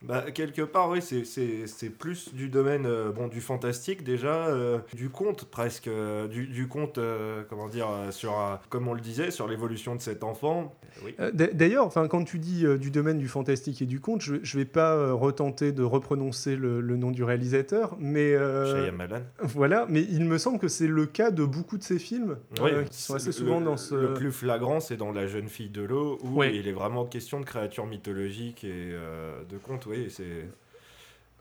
Bah, 0.04 0.25
quelque 0.34 0.62
part, 0.62 0.90
oui, 0.90 1.00
c'est- 1.00 1.25
c'est 1.25 1.66
c'est 1.66 1.90
plus 1.90 2.34
du 2.34 2.49
domaine 2.49 2.87
euh, 2.87 3.10
bon, 3.12 3.28
du 3.28 3.40
fantastique 3.40 4.02
déjà, 4.02 4.46
euh, 4.49 4.78
du 4.94 5.08
conte 5.10 5.44
presque, 5.44 5.87
euh, 5.88 6.26
du, 6.28 6.46
du 6.46 6.66
conte, 6.69 6.99
euh, 6.99 7.43
comment 7.49 7.69
dire, 7.69 7.87
euh, 7.90 8.10
sur, 8.10 8.34
comme 8.69 8.88
on 8.88 8.94
le 8.94 9.00
disait, 9.00 9.31
sur 9.31 9.46
l'évolution 9.46 9.94
de 9.94 10.00
cet 10.00 10.25
enfant. 10.25 10.75
Oui. 11.04 11.14
Euh, 11.20 11.31
d'a- 11.32 11.46
D'ailleurs, 11.46 11.87
enfin, 11.87 12.08
quand 12.08 12.25
tu 12.25 12.38
dis 12.38 12.66
euh, 12.66 12.78
du 12.78 12.90
domaine 12.90 13.19
du 13.19 13.28
fantastique 13.28 13.81
et 13.81 13.87
du 13.87 14.00
conte, 14.00 14.20
je, 14.22 14.37
je 14.43 14.58
vais 14.58 14.64
pas 14.64 14.94
euh, 14.94 15.14
retenter 15.14 15.72
de 15.72 15.82
reprononcer 15.82 16.56
le, 16.56 16.81
le 16.81 16.96
nom 16.96 17.10
du 17.10 17.22
réalisateur, 17.25 17.96
mais 17.99 18.34
euh, 18.34 18.84
Shyamalan. 18.84 19.22
voilà. 19.43 19.87
Mais 19.88 20.02
il 20.02 20.25
me 20.25 20.37
semble 20.38 20.58
que 20.58 20.69
c'est 20.69 20.87
le 20.88 21.06
cas 21.06 21.31
de 21.31 21.44
beaucoup 21.44 21.78
de 21.78 21.82
ces 21.84 21.99
films 21.99 22.37
Oui, 22.60 22.70
euh, 22.72 22.82
qui 22.84 23.00
sont 23.00 23.14
assez 23.14 23.26
le- 23.26 23.32
souvent 23.32 23.60
dans 23.60 23.76
ce. 23.76 23.94
Le 23.94 24.14
plus 24.14 24.32
flagrant, 24.32 24.81
c'est 24.81 24.96
dans 24.96 25.12
La 25.12 25.26
jeune 25.26 25.49
fille 25.49 25.70
de 25.70 25.82
l'eau, 25.82 26.19
où 26.22 26.43
il 26.43 26.66
est 26.66 26.72
vraiment 26.72 27.04
question 27.04 27.38
de 27.40 27.44
créatures 27.44 27.87
mythologiques 27.87 28.64
et 28.64 28.70
euh, 28.93 29.43
de 29.49 29.56
contes, 29.58 29.87
oui, 29.93 30.11
c'est... 30.11 30.47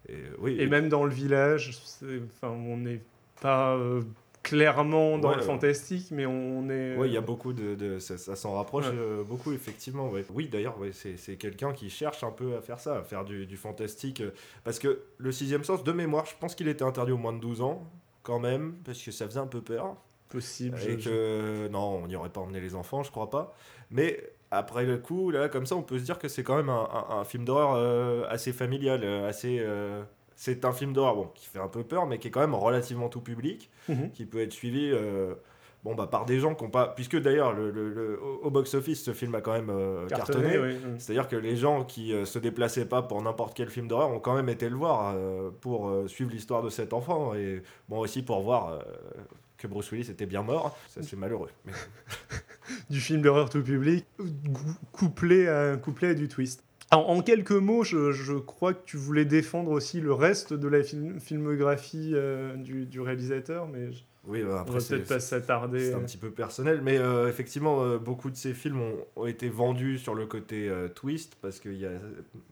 Et, 0.10 0.16
oui, 0.40 0.58
Et 0.60 0.68
même 0.68 0.90
dans 0.90 1.04
le 1.04 1.12
village, 1.14 1.72
enfin, 2.34 2.50
on 2.50 2.78
n'est 2.78 3.02
pas 3.40 3.76
euh, 3.76 4.02
clairement 4.44 5.18
dans 5.20 5.30
Ouais, 5.30 5.36
le 5.36 5.42
fantastique, 5.44 6.08
mais 6.12 6.26
on 6.26 6.70
est. 6.70 6.96
Ouais, 6.96 7.08
il 7.08 7.14
y 7.14 7.18
a 7.18 7.22
beaucoup 7.22 7.54
de, 7.54 7.76
de- 7.76 8.00
ça, 8.00 8.18
ça 8.18 8.36
s'en 8.36 8.54
rapproche 8.56 8.88
Ouais. 8.88 8.96
euh, 8.96 9.24
beaucoup 9.24 9.54
effectivement. 9.54 10.10
ouais. 10.10 10.26
Oui, 10.34 10.50
d'ailleurs, 10.50 10.76
c'est 10.92 11.18
c'est 11.18 11.36
quelqu'un 11.36 11.72
qui 11.74 11.90
cherche 11.92 12.24
un 12.24 12.32
peu 12.32 12.56
à 12.56 12.62
faire 12.62 12.80
ça, 12.80 12.98
à 12.98 13.04
faire 13.04 13.24
du, 13.26 13.46
du 13.46 13.58
fantastique, 13.58 14.22
euh, 14.22 14.32
parce 14.64 14.80
que 14.80 15.02
le 15.18 15.32
sixième 15.32 15.64
sens, 15.64 15.84
de 15.84 15.92
mémoire, 15.92 16.26
je 16.26 16.34
pense 16.40 16.56
qu'il 16.56 16.68
était 16.68 16.84
interdit 16.84 17.12
au 17.12 17.18
moins 17.18 17.34
de 17.34 17.40
12 17.40 17.62
ans, 17.62 17.88
quand 18.24 18.40
même, 18.40 18.74
parce 18.84 19.02
que 19.02 19.12
ça 19.12 19.28
faisait 19.28 19.40
un 19.40 19.48
peu 19.48 19.62
peur, 19.62 19.96
possible. 20.30 20.80
et 20.80 21.00
je- 21.00 21.10
que 21.10 21.68
non, 21.70 22.02
on 22.04 22.08
n'y 22.08 22.16
aurait 22.16 22.30
pas 22.30 22.42
emmené 22.42 22.60
les 22.60 22.74
enfants, 22.74 23.04
je 23.04 23.12
crois 23.12 23.30
pas. 23.30 23.56
Mais 23.92 24.20
après 24.52 24.86
le 24.86 24.98
coup, 24.98 25.32
là, 25.32 25.50
comme 25.50 25.66
ça, 25.66 25.76
on 25.76 25.82
peut 25.82 25.98
se 25.98 26.04
dire 26.04 26.20
que 26.20 26.28
c'est 26.28 26.44
quand 26.44 26.58
même 26.58 26.70
un, 26.70 26.88
un- 27.10 27.20
un 27.20 27.24
film 27.24 27.46
d'horreur 27.46 27.74
euh, 27.76 28.26
assez 28.30 28.52
familial, 28.54 29.02
euh, 29.04 29.28
assez. 29.28 29.58
euh, 29.60 30.04
c'est 30.36 30.66
un 30.66 30.72
film 30.74 30.92
d'horreur 30.94 31.16
bon, 31.16 31.28
qui 31.36 31.48
fait 31.48 31.60
un 31.60 31.68
peu 31.68 31.84
peur, 31.84 32.06
mais 32.08 32.18
qui 32.20 32.28
est 32.28 32.32
quand 32.32 32.40
même 32.42 32.56
relativement 32.56 33.10
tout 33.10 33.22
public 33.22 33.70
Mhm. 33.90 34.12
qui 34.12 34.26
peut 34.26 34.42
être 34.42 34.54
suivi 34.54 34.92
bon, 35.84 35.94
bah, 35.96 36.08
par 36.08 36.26
des 36.26 36.40
gens 36.40 36.54
qui 36.56 36.64
n'ont 36.64 36.70
pas. 36.72 36.88
Puisque 36.88 37.16
d'ailleurs, 37.20 37.54
le, 37.54 37.70
le- 37.72 37.90
le- 37.90 38.20
au 38.22 38.50
box-office, 38.50 39.04
ce 39.04 39.14
film 39.14 39.34
a 39.36 39.42
quand 39.42 39.54
même 39.54 39.72
cartonné. 40.10 40.54
Cartonné, 40.54 40.58
oui. 40.60 40.78
C'est-à-dire 40.98 41.28
que 41.28 41.36
les 41.36 41.56
gens 41.56 41.84
qui 41.84 42.12
euh, 42.14 42.26
se 42.26 42.40
déplaçaient 42.40 42.86
pas 42.88 43.02
pour 43.04 43.22
n'importe 43.22 43.56
quel 43.56 43.70
film 43.70 43.88
d'horreur 43.88 44.10
ont 44.10 44.20
quand 44.20 44.34
même 44.36 44.50
été 44.50 44.68
le 44.70 44.76
voir 44.76 45.16
pour 45.62 45.92
suivre 46.08 46.32
l'histoire 46.32 46.62
de 46.64 46.70
cet 46.70 46.92
enfant 46.94 47.36
et 47.36 47.62
bon 47.88 48.00
aussi 48.00 48.22
pour 48.24 48.42
voir 48.42 48.80
que 49.58 49.68
Bruce 49.68 49.92
Willis 49.92 50.10
était 50.10 50.26
bien 50.26 50.42
mort. 50.42 50.76
Ça 50.90 51.02
c'est 51.04 51.16
malheureux. 51.18 51.50
Mais- 51.66 51.74
du 52.90 53.00
film 53.00 53.22
d'horreur 53.22 53.50
tout 53.50 53.64
public, 53.64 54.06
couplé 54.92 55.48
à, 55.48 55.78
couplé 55.78 56.10
à 56.10 56.14
du 56.14 56.28
twist. 56.28 56.64
En, 56.92 56.98
en 56.98 57.22
quelques 57.22 57.52
mots, 57.52 57.84
je, 57.84 58.12
je 58.12 58.34
crois 58.34 58.74
que 58.74 58.84
tu 58.86 58.98
voulais 58.98 59.24
défendre 59.26 59.72
aussi 59.72 60.02
le 60.02 60.14
reste 60.14 60.54
de 60.54 60.68
la 60.68 60.84
film- 60.84 61.20
filmographie 61.20 62.12
euh, 62.14 62.56
du, 62.58 62.86
du 62.86 63.00
réalisateur, 63.00 63.68
mais 63.68 63.92
je- 63.92 64.04
oui, 64.28 64.44
bah, 64.44 64.50
on 64.52 64.58
après 64.60 64.80
va 64.80 64.86
peut-être 64.86 65.08
pas 65.08 65.20
s'attarder. 65.20 65.80
c'est 65.80 65.94
un 65.96 66.02
petit 66.02 66.18
peu 66.18 66.30
personnel, 66.30 66.82
mais 66.84 66.98
euh, 67.00 67.28
effectivement, 67.28 67.82
euh, 67.84 67.98
beaucoup 67.98 68.30
de 68.30 68.36
ces 68.36 68.54
films 68.54 68.80
ont, 68.82 68.98
ont 69.16 69.26
été 69.26 69.50
vendus 69.50 69.98
sur 69.98 70.14
le 70.14 70.28
côté 70.28 70.70
euh, 70.70 70.90
twist, 70.90 71.38
parce 71.42 71.60
qu'il 71.60 71.80
y 71.80 71.86
a 71.88 71.92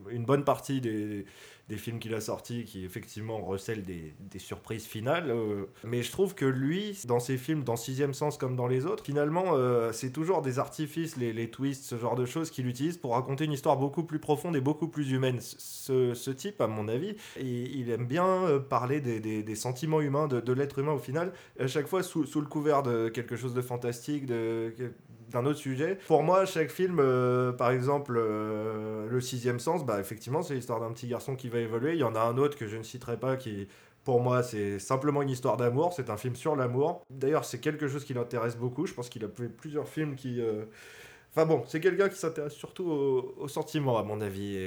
une 0.09 0.25
bonne 0.25 0.43
partie 0.43 0.81
des, 0.81 1.25
des 1.69 1.77
films 1.77 1.99
qu'il 1.99 2.15
a 2.15 2.19
sortis 2.19 2.65
qui, 2.65 2.83
effectivement, 2.83 3.38
recèlent 3.38 3.83
des, 3.83 4.13
surprises 4.39 4.85
finales. 4.85 5.29
euh. 5.29 5.65
mais 5.83 6.01
je 6.01 6.11
trouve 6.11 6.33
que 6.33 6.45
lui, 6.45 6.97
dans 7.05 7.19
ses 7.19 7.38
films, 7.38 7.63
dans 7.63 7.75
Sixième 7.75 8.13
Sens 8.13 8.38
comme 8.38 8.55
dans 8.55 8.67
les 8.67 8.85
autres, 8.85 9.03
finalement, 9.05 9.53
euh, 9.53 9.91
c'est 9.91 10.11
toujours 10.11 10.41
des 10.41 10.57
artifices, 10.57 11.15
les, 11.15 11.51
twists, 11.51 11.83
ce 11.83 11.97
genre 11.97 12.15
de 12.15 12.25
choses 12.25 12.49
qu'il 12.49 12.67
utilise 12.67 12.97
pour 12.97 13.13
raconter 13.13 13.45
une 13.45 13.51
histoire 13.51 13.77
beaucoup 13.77 14.03
plus 14.03 14.19
profonde 14.19 14.55
et 14.55 14.61
beaucoup 14.61 14.88
plus 14.88 15.11
humaine. 15.11 15.39
Ce, 15.41 16.31
type, 16.31 16.59
à 16.59 16.67
mon 16.67 16.88
avis, 16.88 17.15
il, 17.39 17.75
il 17.75 17.91
aime 17.91 18.07
bien 18.07 18.25
euh, 18.25 18.59
parler 18.59 18.99
des, 18.99 19.55
sentiments 19.55 20.01
humains, 20.01 20.27
de, 20.27 20.39
de 20.39 20.53
l'être 20.53 20.79
humain 20.79 20.93
au 20.93 20.99
final, 20.99 21.33
à 21.59 21.67
chaque 21.67 21.88
fois 21.88 22.01
sous, 22.01 22.25
sous 22.25 22.41
le 22.41 22.47
couvert 22.47 22.81
de 22.81 23.09
quelque 23.09 23.35
chose 23.35 23.53
de 23.53 23.61
fantastique, 23.61 24.25
de, 24.25 24.73
d'un 25.29 25.45
autre 25.45 25.59
sujet. 25.59 25.98
Pour 26.07 26.24
moi, 26.24 26.45
chaque 26.45 26.69
film, 26.71 26.98
euh, 27.00 27.51
par 27.51 27.71
exemple, 27.71 28.15
euh, 28.17 29.07
Le 29.09 29.21
Sixième 29.21 29.59
Sens, 29.59 29.86
bah, 29.86 30.00
effectivement, 30.00 30.41
c'est 30.41 30.55
l'histoire 30.55 30.79
d'un 30.79 30.91
petit 30.91 31.07
garçon 31.07 31.36
qui 31.36 31.50
va 31.50 31.59
évoluer. 31.59 31.93
Il 31.93 32.00
y 32.00 32.03
en 32.03 32.15
a 32.15 32.21
un 32.21 32.38
autre 32.38 32.57
que 32.57 32.67
je 32.67 32.77
ne 32.77 32.83
citerai 32.83 33.17
pas 33.17 33.38
qui, 33.38 33.67
pour 34.03 34.21
moi, 34.21 34.43
c'est 34.43 34.79
simplement 34.79 35.21
une 35.21 35.29
histoire 35.29 35.57
d'amour. 35.57 35.93
C'est 35.93 36.09
un 36.09 36.17
film 36.17 36.36
sur 36.36 36.55
l'amour. 36.55 37.03
D'ailleurs, 37.09 37.45
c'est 37.45 37.59
quelque 37.59 37.88
chose 37.88 38.03
qui 38.05 38.13
l'intéresse 38.13 38.57
beaucoup. 38.57 38.86
Je 38.88 38.93
pense 38.93 39.09
qu'il 39.09 39.24
a 39.24 39.29
fait 39.29 39.50
plusieurs 39.50 39.88
films 39.88 40.15
qui. 40.15 40.41
euh, 40.41 40.65
Enfin 41.31 41.45
bon, 41.45 41.63
c'est 41.67 41.79
quelqu'un 41.79 42.09
qui 42.09 42.17
s'intéresse 42.17 42.53
surtout 42.53 42.86
aux, 42.89 43.48
sentiments, 43.48 44.00
à 44.00 44.03
mon 44.03 44.19
avis. 44.19 44.57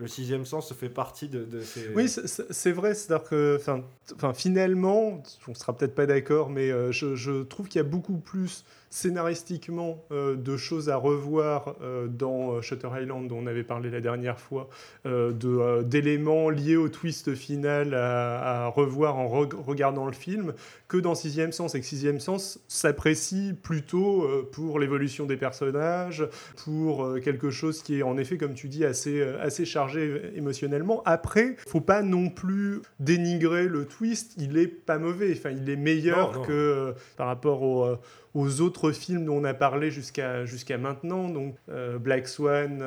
Le 0.00 0.06
sixième 0.06 0.44
sens 0.44 0.72
fait 0.72 0.88
partie 0.88 1.28
de, 1.28 1.46
ces. 1.60 1.88
Oui, 1.94 2.08
c'est- 2.08 2.72
vrai. 2.72 2.94
C'est-à-dire 2.94 3.28
que, 3.28 3.58
enfin, 3.60 4.32
finalement, 4.34 5.22
on 5.48 5.54
sera 5.54 5.76
peut-être 5.76 5.94
pas 5.94 6.06
d'accord, 6.06 6.50
mais 6.50 6.70
euh, 6.70 6.92
je, 6.92 7.42
trouve 7.42 7.68
qu'il 7.68 7.78
y 7.78 7.84
a 7.84 7.88
beaucoup 7.88 8.18
plus 8.18 8.64
scénaristiquement 8.90 10.02
euh, 10.12 10.34
de 10.34 10.56
choses 10.56 10.88
à 10.88 10.96
revoir 10.96 11.76
euh, 11.82 12.06
dans 12.06 12.62
Shutter 12.62 12.88
Island, 13.00 13.28
dont 13.28 13.38
on 13.42 13.46
avait 13.46 13.64
parlé 13.64 13.90
la 13.90 14.00
dernière 14.00 14.38
fois, 14.40 14.68
d'éléments 15.04 16.50
liés 16.50 16.76
au 16.76 16.88
twist 16.88 17.34
final 17.34 17.94
à, 17.94 18.68
revoir 18.68 19.16
en 19.16 19.26
reg- 19.26 19.54
regardant 19.54 20.06
le 20.06 20.12
film, 20.12 20.54
que 20.86 20.96
dans 20.96 21.14
Sixième 21.14 21.52
Sens. 21.52 21.74
Et 21.74 21.80
que 21.80 21.86
Sixième 21.86 22.20
Sens 22.20 22.60
s'apprécie 22.68 23.54
plutôt 23.62 24.26
pour 24.52 24.78
l'évolution 24.78 25.26
des 25.26 25.36
personnages, 25.36 26.26
pour 26.64 27.20
quelque 27.22 27.50
chose 27.50 27.82
qui 27.82 27.98
est 27.98 28.02
en 28.02 28.16
effet, 28.16 28.38
comme 28.38 28.54
tu 28.54 28.68
dis, 28.68 28.84
assez, 28.84 29.22
assez 29.22 29.64
chargé 29.64 29.87
émotionnellement. 29.96 31.02
Après, 31.04 31.56
faut 31.66 31.80
pas 31.80 32.02
non 32.02 32.30
plus 32.30 32.80
dénigrer 33.00 33.68
le 33.68 33.84
twist, 33.84 34.34
il 34.36 34.56
est 34.58 34.66
pas 34.66 34.98
mauvais, 34.98 35.32
enfin, 35.32 35.50
il 35.50 35.68
est 35.68 35.76
meilleur 35.76 36.32
Non, 36.32 36.40
non. 36.40 36.44
que 36.44 36.52
euh, 36.52 36.92
par 37.16 37.26
rapport 37.26 37.62
au, 37.62 37.84
euh, 37.84 37.96
aux 38.34 38.60
autres 38.60 38.92
films 38.92 39.24
dont 39.24 39.36
on 39.38 39.44
a 39.44 39.54
parlé 39.54 39.90
jusqu'à 39.90 40.44
jusqu'à 40.44 40.78
maintenant, 40.78 41.28
donc 41.28 41.56
euh, 41.70 41.98
Black 41.98 42.28
Swan, 42.28 42.82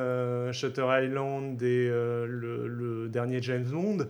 Shutter 0.52 0.86
Island 0.88 1.62
et 1.62 1.88
le, 1.88 2.68
le 2.68 3.08
dernier 3.08 3.42
James 3.42 3.64
Bond, 3.64 4.06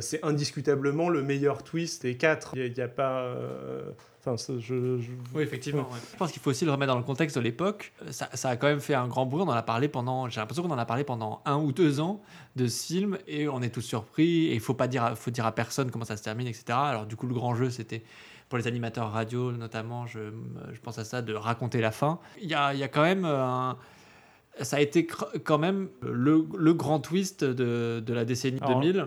c'est 0.00 0.24
indiscutablement 0.24 1.08
le 1.08 1.22
meilleur 1.22 1.62
twist 1.62 2.02
des 2.02 2.16
quatre. 2.16 2.52
Il 2.56 2.72
n'y 2.72 2.80
a, 2.80 2.88
pas... 2.88 3.36
Enfin, 4.26 4.36
je, 4.58 4.58
je- 4.58 5.10
Oui, 5.34 5.42
effectivement. 5.42 5.82
ouais. 5.82 5.98
Je 6.12 6.16
pense 6.16 6.32
qu'il 6.32 6.40
faut 6.40 6.50
aussi 6.50 6.64
le 6.64 6.70
remettre 6.72 6.92
dans 6.92 6.98
le 6.98 7.04
contexte 7.04 7.36
de 7.36 7.42
l'époque. 7.42 7.92
Ça, 8.10 8.28
ça 8.34 8.48
a 8.50 8.56
quand 8.56 8.66
même 8.66 8.80
fait 8.80 8.94
un 8.94 9.06
grand 9.08 9.26
bruit. 9.26 9.42
On 9.42 9.48
en 9.48 9.52
a 9.52 9.62
parlé 9.62 9.88
pendant. 9.88 10.28
J'ai 10.28 10.40
l'impression 10.40 10.62
qu'on 10.62 10.70
en 10.70 10.78
a 10.78 10.86
parlé 10.86 11.04
pendant 11.04 11.42
un 11.44 11.56
ou 11.56 11.72
deux 11.72 12.00
ans 12.00 12.22
de 12.56 12.66
ce 12.66 12.86
film 12.86 13.18
et 13.26 13.48
on 13.48 13.60
est 13.62 13.70
tous 13.70 13.82
surpris. 13.82 14.46
Et 14.46 14.54
il 14.54 14.60
faut 14.60 14.74
pas 14.74 14.88
dire, 14.88 15.04
à- 15.04 15.14
faut 15.16 15.30
dire 15.30 15.46
à 15.46 15.52
personne 15.52 15.90
comment 15.90 16.04
ça 16.04 16.16
se 16.16 16.22
termine, 16.22 16.46
etc. 16.46 16.64
Alors 16.70 17.06
du 17.06 17.16
coup, 17.16 17.26
le 17.26 17.34
grand 17.34 17.54
jeu, 17.54 17.70
c'était 17.70 18.02
pour 18.48 18.58
les 18.58 18.66
animateurs 18.66 19.10
radio, 19.10 19.52
notamment. 19.52 20.06
Je, 20.06 20.20
je 20.72 20.80
pense 20.80 20.98
à 20.98 21.04
ça 21.04 21.22
de 21.22 21.34
raconter 21.34 21.80
la 21.80 21.90
fin. 21.90 22.18
Il 22.40 22.48
y 22.48 22.54
a, 22.54 22.72
il 22.74 22.80
y 22.80 22.82
a 22.84 22.88
quand 22.88 23.02
même 23.02 23.24
euh, 23.24 23.44
un 23.44 23.76
ça 24.60 24.76
a 24.76 24.80
été 24.80 25.04
quand 25.04 25.58
même 25.58 25.88
le, 26.00 26.46
le 26.56 26.74
grand 26.74 27.00
twist 27.00 27.42
de, 27.42 27.98
de 27.98 28.14
la 28.14 28.24
décennie 28.24 28.60
Alors, 28.62 28.78
2000, 28.80 29.06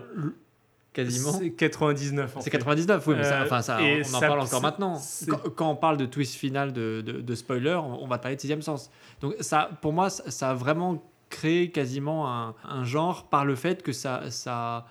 quasiment. 1.04 1.32
C'est 1.32 1.50
99. 1.50 2.36
en 2.36 2.40
C'est 2.40 2.44
fait. 2.50 2.50
99, 2.58 3.06
oui, 3.06 3.14
mais 3.16 3.24
ça, 3.24 3.40
Euh, 3.40 3.44
enfin, 3.44 3.62
ça, 3.62 3.82
et 3.82 4.02
on 4.04 4.14
en 4.14 4.20
ça- 4.20 4.26
parle 4.26 4.40
encore 4.40 4.62
maintenant. 4.62 5.00
Quand, 5.28 5.40
quand 5.56 5.70
on 5.70 5.76
parle 5.76 5.96
de 5.96 6.06
twist 6.06 6.34
final 6.34 6.72
de, 6.72 7.02
de, 7.04 7.20
de 7.20 7.34
spoiler, 7.34 7.74
on, 7.74 8.02
on 8.02 8.06
va 8.06 8.18
parler 8.18 8.36
de 8.36 8.40
sixième 8.40 8.62
sens. 8.62 8.90
Donc 9.20 9.34
ça, 9.40 9.70
pour 9.82 9.92
moi, 9.92 10.10
ça, 10.10 10.30
ça 10.30 10.50
a 10.50 10.54
vraiment 10.54 11.02
créé 11.30 11.70
quasiment 11.70 12.32
un, 12.32 12.54
un 12.64 12.84
genre 12.84 13.28
par 13.28 13.44
le 13.44 13.54
fait 13.54 13.82
que 13.82 13.92
ça, 13.92 14.30
ça, 14.30 14.86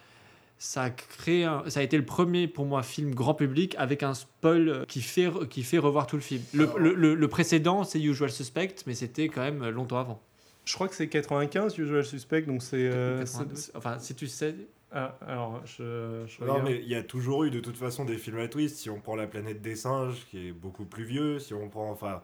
ça 0.59 0.83
a 0.83 0.89
créé, 0.91 1.43
un- 1.45 1.63
ça 1.67 1.79
a 1.79 1.83
été 1.83 1.97
le 1.97 2.05
premier 2.05 2.47
pour 2.47 2.65
moi 2.65 2.83
film 2.83 3.13
grand 3.13 3.33
public 3.33 3.75
avec 3.77 4.03
un 4.03 4.13
spoil 4.13 4.85
qui 4.87 5.01
fait, 5.01 5.29
qui 5.49 5.63
fait 5.63 5.77
revoir 5.77 6.07
tout 6.07 6.15
le 6.15 6.21
film. 6.21 6.41
Le, 6.53 6.69
le, 6.77 6.93
le- 6.93 7.15
le 7.15 7.27
précédent, 7.27 7.83
c'est 7.83 7.99
Usual 8.01 8.29
Suspect, 8.31 8.75
mais 8.87 8.93
c'était 8.93 9.29
quand 9.29 9.41
même 9.41 9.67
longtemps 9.69 9.99
avant. 9.99 10.19
Je 10.65 10.73
crois 10.73 10.87
que 10.89 10.95
c'est 10.95 11.07
95, 11.07 11.77
Usual 11.77 12.03
Suspect, 12.03 12.41
donc 12.41 12.61
c'est... 12.61 12.89
euh, 12.91 13.19
92. 13.19 13.57
c'est- 13.57 13.71
Enfin, 13.77 13.97
si 13.99 14.13
tu 14.15 14.27
sais, 14.27 14.53
ah, 14.91 15.17
alors, 15.27 15.61
je, 15.65 16.23
je 16.27 16.43
Non, 16.43 16.53
regarde. 16.53 16.69
mais 16.69 16.77
il 16.81 16.87
y 16.87 16.95
a 16.95 17.03
toujours 17.03 17.43
eu 17.43 17.51
de 17.51 17.59
toute 17.59 17.77
façon 17.77 18.05
des 18.05 18.17
films 18.17 18.39
à 18.39 18.47
twist. 18.47 18.77
Si 18.77 18.89
on 18.89 18.99
prend 18.99 19.15
La 19.15 19.27
planète 19.27 19.61
des 19.61 19.75
singes, 19.75 20.25
qui 20.31 20.47
est 20.47 20.51
beaucoup 20.51 20.85
plus 20.85 21.03
vieux, 21.03 21.39
si 21.39 21.53
on 21.53 21.69
prend. 21.69 21.89
Enfin, 21.91 22.21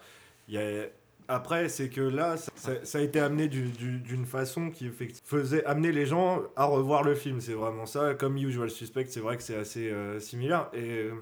il 0.47 0.55
y 0.55 0.57
a. 0.57 0.85
Après, 1.29 1.69
c'est 1.69 1.87
que 1.89 2.01
là, 2.01 2.35
ça, 2.35 2.51
ça- 2.55 2.83
ça 2.85 2.97
a 2.97 3.01
été 3.01 3.19
amené 3.19 3.47
du- 3.47 3.69
du- 3.69 3.99
d'une 3.99 4.25
façon 4.25 4.71
qui 4.71 4.91
faisait 5.23 5.63
amener 5.65 5.93
les 5.93 6.05
gens 6.05 6.41
à 6.57 6.65
revoir 6.65 7.01
le 7.03 7.15
film. 7.15 7.39
C'est 7.39 7.53
vraiment 7.53 7.85
ça. 7.85 8.13
Comme 8.13 8.35
Usual 8.37 8.69
Suspect, 8.69 9.05
c'est 9.07 9.21
vrai 9.21 9.37
que 9.37 9.43
c'est 9.43 9.55
assez 9.55 9.89
euh, 9.89 10.19
similaire. 10.19 10.69
Et, 10.73 10.79
euh, 10.81 11.13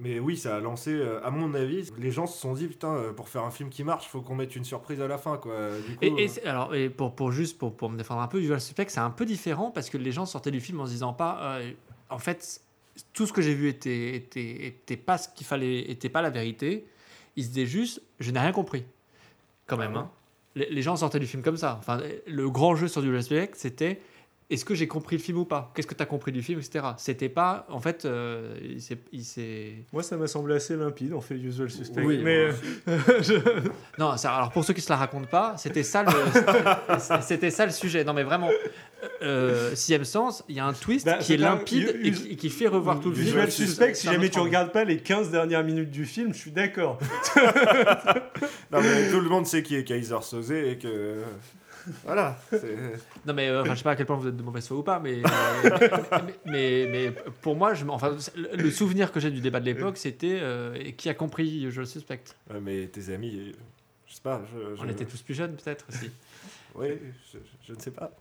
mais 0.00 0.18
oui, 0.18 0.36
ça 0.36 0.56
a 0.56 0.60
lancé, 0.60 0.92
euh, 0.92 1.24
à 1.24 1.30
mon 1.30 1.54
avis, 1.54 1.90
les 1.98 2.10
gens 2.10 2.26
se 2.26 2.38
sont 2.38 2.54
dit 2.54 2.66
putain, 2.66 2.94
euh, 2.94 3.12
pour 3.12 3.28
faire 3.28 3.42
un 3.42 3.50
film 3.50 3.68
qui 3.68 3.84
marche, 3.84 4.06
faut 4.08 4.20
qu'on 4.20 4.34
mette 4.34 4.54
une 4.56 4.64
surprise 4.64 5.00
à 5.00 5.08
la 5.08 5.18
fin, 5.18 5.36
quoi. 5.36 5.54
Du 5.86 5.96
coup, 5.96 6.18
Et, 6.18 6.24
et 6.24 6.28
euh, 6.28 6.50
alors, 6.50 6.74
et 6.74 6.88
pour, 6.88 7.14
pour 7.14 7.32
juste 7.32 7.58
pour, 7.58 7.76
pour 7.76 7.90
me 7.90 7.98
défendre 7.98 8.20
un 8.20 8.28
peu, 8.28 8.40
Usual 8.40 8.60
Suspect, 8.60 8.86
c'est 8.88 9.00
un 9.00 9.10
peu 9.10 9.24
différent 9.24 9.70
parce 9.70 9.90
que 9.90 9.98
les 9.98 10.12
gens 10.12 10.26
sortaient 10.26 10.50
du 10.50 10.60
film 10.60 10.80
en 10.80 10.86
se 10.86 10.92
disant 10.92 11.12
pas, 11.12 11.58
euh, 11.58 11.72
en 12.10 12.18
fait, 12.18 12.60
tout 13.12 13.26
ce 13.26 13.32
que 13.32 13.42
j'ai 13.42 13.54
vu 13.54 13.68
était, 13.68 14.14
était, 14.14 14.66
était 14.66 14.96
pas 14.96 15.18
ce 15.18 15.28
qu'il 15.28 15.46
fallait, 15.46 15.90
était 15.90 16.08
pas 16.08 16.22
la 16.22 16.30
vérité. 16.30 16.86
Ils 17.36 17.44
se 17.44 17.48
disaient 17.48 17.66
juste, 17.66 18.02
je 18.20 18.30
n'ai 18.30 18.40
rien 18.40 18.52
compris. 18.52 18.84
Quand 19.66 19.76
même. 19.76 19.92
Ah 19.94 20.00
hein. 20.00 20.10
Les, 20.54 20.70
les 20.70 20.82
gens 20.82 20.96
sortaient 20.96 21.20
du 21.20 21.26
film 21.26 21.42
comme 21.42 21.56
ça. 21.56 21.76
Enfin, 21.78 22.00
le 22.26 22.50
grand 22.50 22.74
jeu 22.74 22.88
sur 22.88 23.02
Usual 23.02 23.22
Suspect, 23.22 23.50
c'était 23.54 24.00
est-ce 24.50 24.64
que 24.64 24.74
j'ai 24.74 24.88
compris 24.88 25.16
le 25.16 25.22
film 25.22 25.38
ou 25.38 25.44
pas? 25.44 25.70
Qu'est-ce 25.74 25.86
que 25.86 25.94
tu 25.94 26.02
as 26.02 26.06
compris 26.06 26.32
du 26.32 26.42
film, 26.42 26.58
etc. 26.58 26.86
C'était 26.96 27.28
pas, 27.28 27.66
en 27.68 27.80
fait, 27.80 28.06
euh, 28.06 28.56
il 28.62 28.80
s'est- 28.80 28.96
il 29.12 29.22
s'est 29.24 29.72
Moi, 29.92 30.02
ça 30.02 30.16
m'a 30.16 30.26
semblé 30.26 30.54
assez 30.54 30.74
limpide, 30.74 31.12
en 31.12 31.20
fait, 31.20 31.34
Usual 31.34 31.68
Suspect. 31.70 32.02
Oui, 32.02 32.20
mais 32.24 32.36
euh, 32.38 32.52
je- 33.20 33.68
Non, 33.98 34.16
ça- 34.16 34.34
alors 34.34 34.50
pour 34.50 34.64
ceux 34.64 34.72
qui 34.72 34.80
se 34.80 34.88
la 34.88 34.96
racontent 34.96 35.26
pas, 35.30 35.54
c'était 35.58 35.82
ça 35.82 36.02
le, 36.02 36.10
c'était 37.20 37.50
ça 37.50 37.66
le 37.66 37.72
sujet. 37.72 38.04
Non 38.04 38.14
mais 38.14 38.22
vraiment, 38.22 38.48
euh, 39.22 39.74
sixième 39.74 40.04
sens, 40.04 40.42
il 40.48 40.56
y 40.56 40.60
a 40.60 40.66
un 40.66 40.72
twist 40.72 41.04
Bah, 41.04 41.18
qui 41.18 41.34
est 41.34 41.36
limpide 41.36 42.00
et 42.02 42.10
qui, 42.12 42.36
qui 42.38 42.48
fait 42.48 42.68
revoir 42.68 43.00
tout 43.00 43.10
le 43.10 43.16
film. 43.16 43.28
Usual 43.28 43.50
Suspect, 43.52 43.66
Suspect, 43.66 43.94
si 43.94 44.06
jamais 44.06 44.30
tu 44.30 44.38
regardes 44.40 44.72
pas 44.72 44.84
les 44.84 44.96
15 44.98 45.30
dernières 45.30 45.62
minutes 45.62 45.90
du 45.90 46.06
film, 46.06 46.32
je 46.32 46.38
suis 46.38 46.52
d'accord. 46.52 46.98
non, 48.72 48.80
mais 48.80 49.10
tout 49.10 49.20
le 49.20 49.28
monde 49.28 49.46
sait 49.46 49.62
qui 49.62 49.76
est 49.76 49.84
Kaiser 49.84 50.16
Soze 50.22 50.52
et 50.52 50.78
que. 50.78 51.16
Voilà. 52.04 52.38
Non 53.26 53.34
mais 53.34 53.48
euh, 53.48 53.62
enfin, 53.62 53.72
je 53.74 53.78
sais 53.78 53.84
pas 53.84 53.92
à 53.92 53.96
quel 53.96 54.06
point 54.06 54.16
vous 54.16 54.28
êtes 54.28 54.36
de 54.36 54.42
mauvaise 54.42 54.66
foi 54.66 54.76
ou 54.76 54.82
pas, 54.82 54.98
mais 55.00 55.22
mais, 55.64 56.34
mais, 56.46 56.86
mais 56.90 57.14
pour 57.42 57.56
moi, 57.56 57.74
je, 57.74 57.84
enfin, 57.86 58.16
le 58.54 58.70
souvenir 58.70 59.12
que 59.12 59.20
j'ai 59.20 59.30
du 59.30 59.40
débat 59.40 59.60
de 59.60 59.64
l'époque, 59.66 59.96
c'était 59.96 60.38
euh, 60.40 60.90
qui 60.96 61.08
a 61.08 61.14
compris 61.14 61.70
Je 61.70 61.80
le 61.80 61.86
suspecte. 61.86 62.36
Mais 62.62 62.86
tes 62.86 63.12
amis, 63.12 63.54
je 64.06 64.14
sais 64.14 64.20
pas. 64.22 64.42
Je, 64.52 64.76
je- 64.76 64.82
On 64.82 64.88
était 64.88 65.04
tous 65.04 65.22
plus 65.22 65.34
jeunes 65.34 65.54
peut-être 65.56 65.86
aussi. 65.88 66.10
Oui, 66.74 66.98
je, 67.32 67.38
je 67.66 67.72
ne 67.74 67.78
sais 67.80 67.90
pas. 67.90 68.12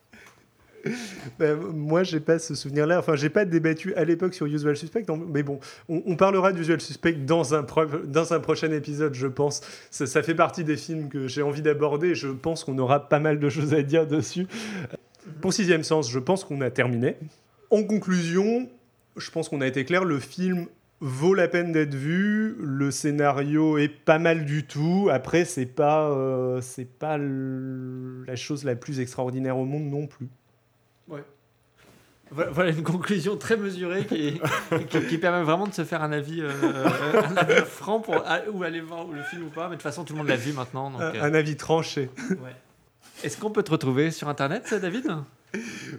Bah, 1.40 1.56
moi, 1.56 2.04
j'ai 2.04 2.20
pas 2.20 2.40
ce 2.40 2.56
souvenir-là. 2.56 3.00
Enfin, 3.00 3.16
j'ai 3.16 3.30
pas 3.30 3.46
débattu 3.46 3.94
à 3.96 4.06
l'époque 4.06 4.34
sur 4.34 4.46
Usual 4.46 4.76
Suspect, 4.76 5.06
mais 5.30 5.44
bon, 5.44 5.60
on, 5.90 6.02
on 6.06 6.16
parlera 6.16 6.54
d'Usual 6.54 6.82
Suspect 6.82 7.14
dans 7.14 7.54
un, 7.54 7.64
prochain 7.64 8.72
épisode, 8.72 9.14
je 9.14 9.28
pense. 9.28 9.62
Ça, 9.92 10.24
fait 10.24 10.36
partie 10.36 10.64
des 10.64 10.78
films 10.78 11.10
que 11.10 11.28
j'ai 11.28 11.42
envie 11.42 11.62
d'aborder. 11.62 12.16
Je 12.16 12.30
pense 12.30 12.64
qu'on 12.64 12.78
aura 12.78 13.08
pas 13.08 13.20
mal 13.20 13.40
de 13.40 13.50
choses 13.50 13.74
à 13.74 13.84
dire 13.84 14.08
dessus. 14.08 14.48
Pour 15.42 15.54
Sixième 15.54 15.84
Sens, 15.84 16.10
je 16.10 16.20
pense 16.20 16.44
qu'on 16.44 16.62
a 16.62 16.70
terminé. 16.70 17.18
En 17.70 17.84
conclusion, 17.84 18.70
je 19.18 19.30
pense 19.30 19.50
qu'on 19.50 19.62
a 19.62 19.68
été 19.68 19.86
clair. 19.86 20.06
Le 20.06 20.20
film 20.20 20.68
vaut 21.00 21.34
la 21.34 21.48
peine 21.48 21.72
d'être 21.72 21.94
vu. 21.94 22.56
Le 22.60 22.92
scénario 22.92 23.78
est 23.78 23.90
pas 23.90 24.20
mal 24.20 24.46
du 24.46 24.66
tout. 24.66 25.10
Après, 25.12 25.46
c'est 25.46 25.66
pas, 25.66 26.10
euh, 26.10 26.62
c'est 26.62 26.90
pas 26.90 27.18
la 27.18 28.36
chose 28.36 28.64
la 28.64 28.76
plus 28.76 29.00
extraordinaire 29.00 29.58
au 29.58 29.66
monde 29.66 29.90
non 29.90 30.08
plus. 30.08 30.30
Voilà, 32.30 32.52
voilà 32.52 32.72
une 32.72 32.84
conclusion 32.84 33.38
très 33.38 33.56
mesurée 33.56 34.06
qui, 34.06 34.42
qui, 34.90 35.02
qui 35.08 35.18
permet 35.18 35.44
vraiment 35.44 35.66
de 35.66 35.74
se 35.74 35.86
faire 35.86 36.04
un 36.04 36.12
avis, 36.12 36.42
euh, 36.42 36.52
un 37.26 37.38
avis 37.38 37.62
franc 37.66 38.02
pour 38.02 38.22
ah, 38.26 38.42
où 38.52 38.64
aller 38.64 38.82
voir 38.82 39.06
le 39.08 39.24
film 39.24 39.44
ou 39.46 39.50
pas. 39.50 39.66
Mais 39.66 39.72
de 39.72 39.74
toute 39.76 39.84
façon, 39.84 40.04
tout 40.04 40.12
le 40.12 40.18
monde 40.20 40.28
l'a 40.28 40.36
vu 40.36 40.52
maintenant. 40.52 40.92
donc, 40.92 41.00
euh, 41.02 41.14
un 41.22 41.34
avis 41.34 41.56
tranché. 41.56 42.10
ouais. 42.30 42.56
Est-ce 43.24 43.38
qu'on 43.38 43.50
peut 43.50 43.64
te 43.64 43.72
retrouver 43.72 44.12
sur 44.12 44.28
Internet, 44.28 44.74
David? 44.74 45.08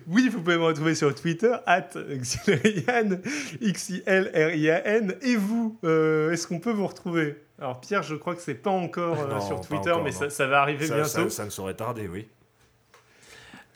Oui, 0.07 0.29
vous 0.29 0.43
pouvez 0.43 0.59
me 0.59 0.65
retrouver 0.65 0.95
sur 0.95 1.15
Twitter, 1.15 1.53
at 1.67 1.89
Xilrian, 1.97 3.19
X-I-L-R-I-A-N. 3.63 5.17
Et 5.23 5.37
vous, 5.37 5.79
euh, 5.85 6.31
est-ce 6.33 6.47
qu'on 6.47 6.61
peut 6.61 6.71
vous 6.71 6.87
retrouver? 6.87 7.43
Alors, 7.59 7.81
Pierre, 7.81 8.03
je 8.03 8.15
crois 8.15 8.35
que 8.35 8.43
c'est 8.43 8.55
pas 8.55 8.71
encore 8.71 9.19
euh, 9.23 9.29
Non, 9.29 9.41
sur 9.41 9.57
pas 9.61 9.67
Twitter, 9.67 9.91
encore, 9.91 10.05
mais 10.05 10.13
ça, 10.13 10.31
ça 10.31 10.47
va 10.47 10.61
arriver 10.61 10.87
Ça, 10.87 10.95
bientôt. 10.97 11.09
ça- 11.09 11.31
ça 11.31 11.45
ne 11.47 11.51
saurait 11.51 11.75
tarder, 11.75 12.07
oui. 12.07 12.29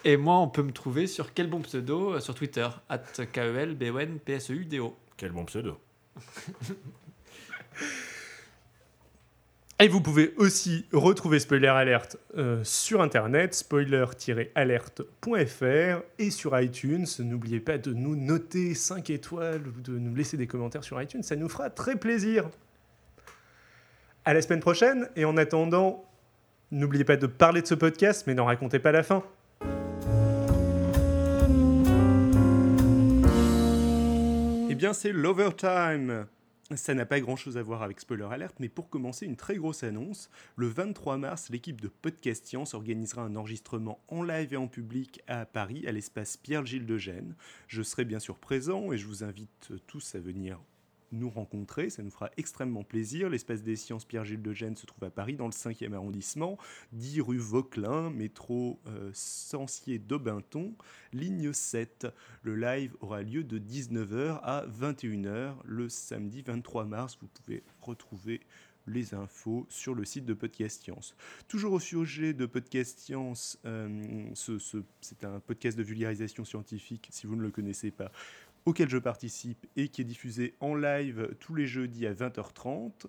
Et 0.04 0.16
moi, 0.16 0.38
on 0.38 0.48
peut 0.48 0.62
me 0.62 0.72
trouver 0.72 1.06
sur 1.06 1.32
quel 1.32 1.48
bon 1.48 1.60
pseudo 1.60 2.14
euh, 2.14 2.20
sur 2.20 2.34
Twitter 2.34 2.66
at 2.88 3.02
E 3.18 3.24
K-E-L-B-O-N-P-S-E-U-D-O. 3.24 4.96
Quel 5.16 5.30
bon 5.30 5.44
pseudo. 5.44 5.78
Et 9.78 9.88
vous 9.88 10.00
pouvez 10.00 10.32
aussi 10.36 10.86
retrouver 10.92 11.40
Spoiler 11.40 11.66
Alert 11.66 12.16
euh, 12.36 12.62
sur 12.62 13.02
internet, 13.02 13.52
spoiler-alert.fr 13.52 16.04
et 16.20 16.30
sur 16.30 16.60
iTunes. 16.60 17.06
N'oubliez 17.18 17.58
pas 17.58 17.78
de 17.78 17.92
nous 17.92 18.14
noter 18.14 18.74
5 18.74 19.10
étoiles 19.10 19.66
ou 19.66 19.80
de 19.80 19.98
nous 19.98 20.14
laisser 20.14 20.36
des 20.36 20.46
commentaires 20.46 20.84
sur 20.84 21.02
iTunes, 21.02 21.24
ça 21.24 21.34
nous 21.34 21.48
fera 21.48 21.68
très 21.68 21.96
plaisir. 21.96 22.48
À 24.24 24.34
la 24.34 24.42
semaine 24.42 24.60
prochaine, 24.60 25.08
et 25.16 25.24
en 25.24 25.36
attendant, 25.36 26.08
n'oubliez 26.70 27.02
pas 27.02 27.16
de 27.16 27.26
parler 27.26 27.60
de 27.60 27.66
ce 27.66 27.74
podcast, 27.74 28.22
mais 28.28 28.34
n'en 28.34 28.44
racontez 28.44 28.78
pas 28.78 28.92
la 28.92 29.02
fin. 29.02 29.24
Eh 34.72 34.74
bien, 34.74 34.94
c'est 34.94 35.12
l'overtime. 35.12 36.26
Ça 36.74 36.94
n'a 36.94 37.04
pas 37.04 37.20
grand-chose 37.20 37.58
à 37.58 37.62
voir 37.62 37.82
avec 37.82 38.00
Spoiler 38.00 38.26
Alert, 38.30 38.58
mais 38.58 38.70
pour 38.70 38.88
commencer, 38.88 39.26
une 39.26 39.36
très 39.36 39.56
grosse 39.56 39.82
annonce. 39.82 40.30
Le 40.56 40.66
23 40.66 41.18
mars, 41.18 41.50
l'équipe 41.50 41.78
de 41.78 41.88
Podcast 41.88 42.46
Science 42.46 42.72
organisera 42.72 43.20
un 43.20 43.36
enregistrement 43.36 44.02
en 44.08 44.22
live 44.22 44.54
et 44.54 44.56
en 44.56 44.68
public 44.68 45.20
à 45.28 45.44
Paris, 45.44 45.86
à 45.86 45.92
l'espace 45.92 46.38
Pierre-Gilles 46.38 46.86
de 46.86 46.96
Gênes. 46.96 47.34
Je 47.68 47.82
serai 47.82 48.06
bien 48.06 48.18
sûr 48.18 48.38
présent 48.38 48.92
et 48.92 48.96
je 48.96 49.06
vous 49.06 49.24
invite 49.24 49.72
tous 49.86 50.14
à 50.14 50.20
venir 50.20 50.58
nous 51.12 51.30
rencontrer. 51.30 51.90
Ça 51.90 52.02
nous 52.02 52.10
fera 52.10 52.30
extrêmement 52.36 52.84
plaisir. 52.84 53.28
L'espace 53.28 53.62
des 53.62 53.76
sciences 53.76 54.04
Pierre-Gilles 54.04 54.42
de 54.42 54.52
Gênes 54.52 54.76
se 54.76 54.86
trouve 54.86 55.04
à 55.04 55.10
Paris, 55.10 55.36
dans 55.36 55.46
le 55.46 55.52
5e 55.52 55.92
arrondissement, 55.92 56.58
10 56.92 57.20
rue 57.20 57.38
Vauquelin, 57.38 58.10
métro 58.10 58.80
euh, 58.86 59.10
Sancier 59.12 59.98
d'Aubinton, 59.98 60.74
ligne 61.12 61.52
7. 61.52 62.08
Le 62.42 62.56
live 62.56 62.96
aura 63.00 63.22
lieu 63.22 63.44
de 63.44 63.58
19h 63.58 64.40
à 64.42 64.66
21h 64.66 65.54
le 65.64 65.88
samedi 65.88 66.42
23 66.42 66.84
mars. 66.84 67.18
Vous 67.20 67.28
pouvez 67.28 67.62
retrouver 67.80 68.40
les 68.86 69.14
infos 69.14 69.66
sur 69.68 69.94
le 69.94 70.04
site 70.04 70.24
de 70.24 70.34
Podcast 70.34 70.82
Science. 70.82 71.14
Toujours 71.48 71.72
au 71.72 71.80
sujet 71.80 72.32
de 72.32 72.46
Podcast 72.46 72.98
Science, 72.98 73.58
euh, 73.64 74.28
c'est 75.00 75.24
un 75.24 75.40
podcast 75.40 75.78
de 75.78 75.82
vulgarisation 75.82 76.44
scientifique, 76.44 77.08
si 77.10 77.26
vous 77.26 77.36
ne 77.36 77.42
le 77.42 77.50
connaissez 77.50 77.90
pas 77.90 78.10
auquel 78.64 78.88
je 78.88 78.98
participe 78.98 79.66
et 79.76 79.88
qui 79.88 80.02
est 80.02 80.04
diffusé 80.04 80.54
en 80.60 80.74
live 80.74 81.34
tous 81.40 81.54
les 81.54 81.66
jeudis 81.66 82.06
à 82.06 82.14
20h30. 82.14 83.06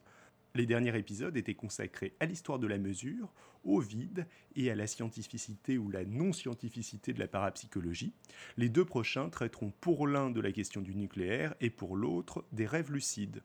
Les 0.56 0.66
derniers 0.66 0.96
épisodes 0.98 1.36
étaient 1.36 1.56
consacrés 1.56 2.14
à 2.20 2.26
l'histoire 2.26 2.60
de 2.60 2.68
la 2.68 2.78
mesure, 2.78 3.34
au 3.64 3.80
vide 3.80 4.28
et 4.56 4.70
à 4.70 4.76
la 4.76 4.88
scientificité 4.88 5.78
ou 5.78 5.90
la 5.90 6.06
non-scientificité 6.06 7.14
de 7.14 7.20
la 7.20 7.28
parapsychologie. 7.28 8.14
Les 8.58 8.70
deux 8.70 8.86
prochains 8.86 9.30
traiteront 9.30 9.72
pour 9.82 10.08
l'un 10.08 10.30
de 10.30 10.42
la 10.42 10.52
question 10.52 10.82
du 10.82 10.96
nucléaire 10.96 11.56
et 11.62 11.70
pour 11.70 11.96
l'autre 11.96 12.46
des 12.52 12.68
rêves 12.68 12.92
lucides. 12.92 13.42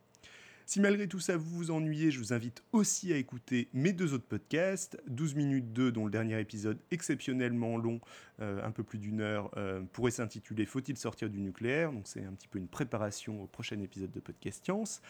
Si 0.68 0.80
malgré 0.80 1.08
tout 1.08 1.18
ça 1.18 1.38
vous 1.38 1.48
vous 1.48 1.70
ennuyez, 1.70 2.10
je 2.10 2.18
vous 2.18 2.34
invite 2.34 2.62
aussi 2.72 3.10
à 3.14 3.16
écouter 3.16 3.70
mes 3.72 3.94
deux 3.94 4.12
autres 4.12 4.26
podcasts, 4.26 5.02
12 5.06 5.34
minutes 5.34 5.72
2 5.72 5.92
dont 5.92 6.04
le 6.04 6.10
dernier 6.10 6.38
épisode 6.38 6.78
exceptionnellement 6.90 7.78
long, 7.78 8.02
euh, 8.42 8.62
un 8.62 8.70
peu 8.70 8.82
plus 8.82 8.98
d'une 8.98 9.22
heure, 9.22 9.50
euh, 9.56 9.80
pourrait 9.94 10.10
s'intituler 10.10 10.66
Faut-il 10.66 10.98
sortir 10.98 11.30
du 11.30 11.40
nucléaire? 11.40 11.90
Donc 11.90 12.06
c'est 12.06 12.22
un 12.22 12.34
petit 12.34 12.48
peu 12.48 12.58
une 12.58 12.68
préparation 12.68 13.44
au 13.44 13.46
prochain 13.46 13.80
épisode 13.80 14.10
de 14.10 14.20
Podcast 14.20 14.62
Science. 14.62 15.00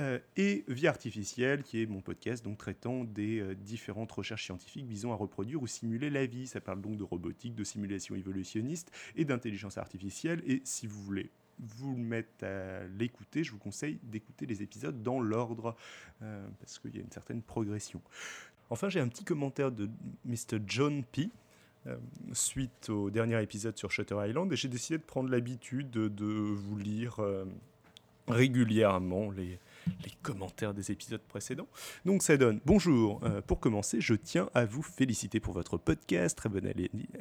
Euh, 0.00 0.18
et 0.36 0.64
Vie 0.66 0.88
artificielle, 0.88 1.62
qui 1.62 1.80
est 1.80 1.86
mon 1.86 2.00
podcast 2.00 2.44
donc 2.44 2.58
traitant 2.58 3.04
des 3.04 3.54
différentes 3.54 4.10
recherches 4.10 4.46
scientifiques 4.46 4.86
visant 4.86 5.12
à 5.12 5.14
reproduire 5.14 5.62
ou 5.62 5.68
simuler 5.68 6.10
la 6.10 6.26
vie. 6.26 6.48
Ça 6.48 6.60
parle 6.60 6.80
donc 6.80 6.96
de 6.96 7.04
robotique, 7.04 7.54
de 7.54 7.62
simulation 7.62 8.16
évolutionniste 8.16 8.90
et 9.14 9.24
d'intelligence 9.24 9.78
artificielle. 9.78 10.42
Et 10.48 10.62
si 10.64 10.88
vous 10.88 11.00
voulez 11.00 11.30
vous 11.58 11.96
le 11.96 12.02
mettre 12.02 12.44
à 12.44 12.84
l'écouter, 12.98 13.44
je 13.44 13.52
vous 13.52 13.58
conseille 13.58 13.98
d'écouter 14.02 14.46
les 14.46 14.62
épisodes 14.62 15.02
dans 15.02 15.20
l'ordre, 15.20 15.76
euh, 16.22 16.46
parce 16.60 16.78
qu'il 16.78 16.94
y 16.94 16.98
a 16.98 17.02
une 17.02 17.10
certaine 17.10 17.42
progression. 17.42 18.00
Enfin, 18.70 18.88
j'ai 18.88 19.00
un 19.00 19.08
petit 19.08 19.24
commentaire 19.24 19.70
de 19.70 19.88
Mr. 20.24 20.58
John 20.66 21.04
P. 21.04 21.30
Euh, 21.86 21.96
suite 22.32 22.90
au 22.90 23.10
dernier 23.10 23.40
épisode 23.40 23.78
sur 23.78 23.92
Shutter 23.92 24.16
Island, 24.20 24.52
et 24.52 24.56
j'ai 24.56 24.66
décidé 24.66 24.98
de 24.98 25.04
prendre 25.04 25.30
l'habitude 25.30 25.88
de, 25.90 26.24
vous 26.24 26.76
lire 26.76 27.20
euh, 27.20 27.44
régulièrement 28.26 29.30
les, 29.30 29.60
les 30.04 30.12
commentaires 30.22 30.74
des 30.74 30.90
épisodes 30.90 31.20
précédents. 31.20 31.68
Donc 32.04 32.22
ça 32.22 32.36
donne 32.36 32.60
bonjour. 32.64 33.20
Euh, 33.24 33.40
pour 33.40 33.60
commencer, 33.60 34.00
je 34.00 34.14
tiens 34.14 34.50
à 34.54 34.64
vous 34.64 34.82
féliciter 34.82 35.40
pour 35.40 35.54
votre 35.54 35.76
podcast. 35.76 36.36
Très 36.36 36.48
bonne 36.48 36.70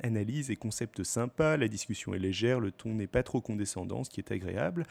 analyse 0.04 0.52
et 0.52 0.56
concept 0.56 1.04
sympa. 1.04 1.58
La 1.58 1.68
discussion 1.68 2.14
est 2.14 2.20
légère, 2.20 2.60
le 2.60 2.72
ton 2.72 2.94
n'est 2.94 3.08
pas 3.08 3.24
trop 3.24 3.42
condescendant, 3.42 4.04
ce 4.04 4.10
qui 4.10 4.20
est 4.20 4.32
agréable. 4.32 4.86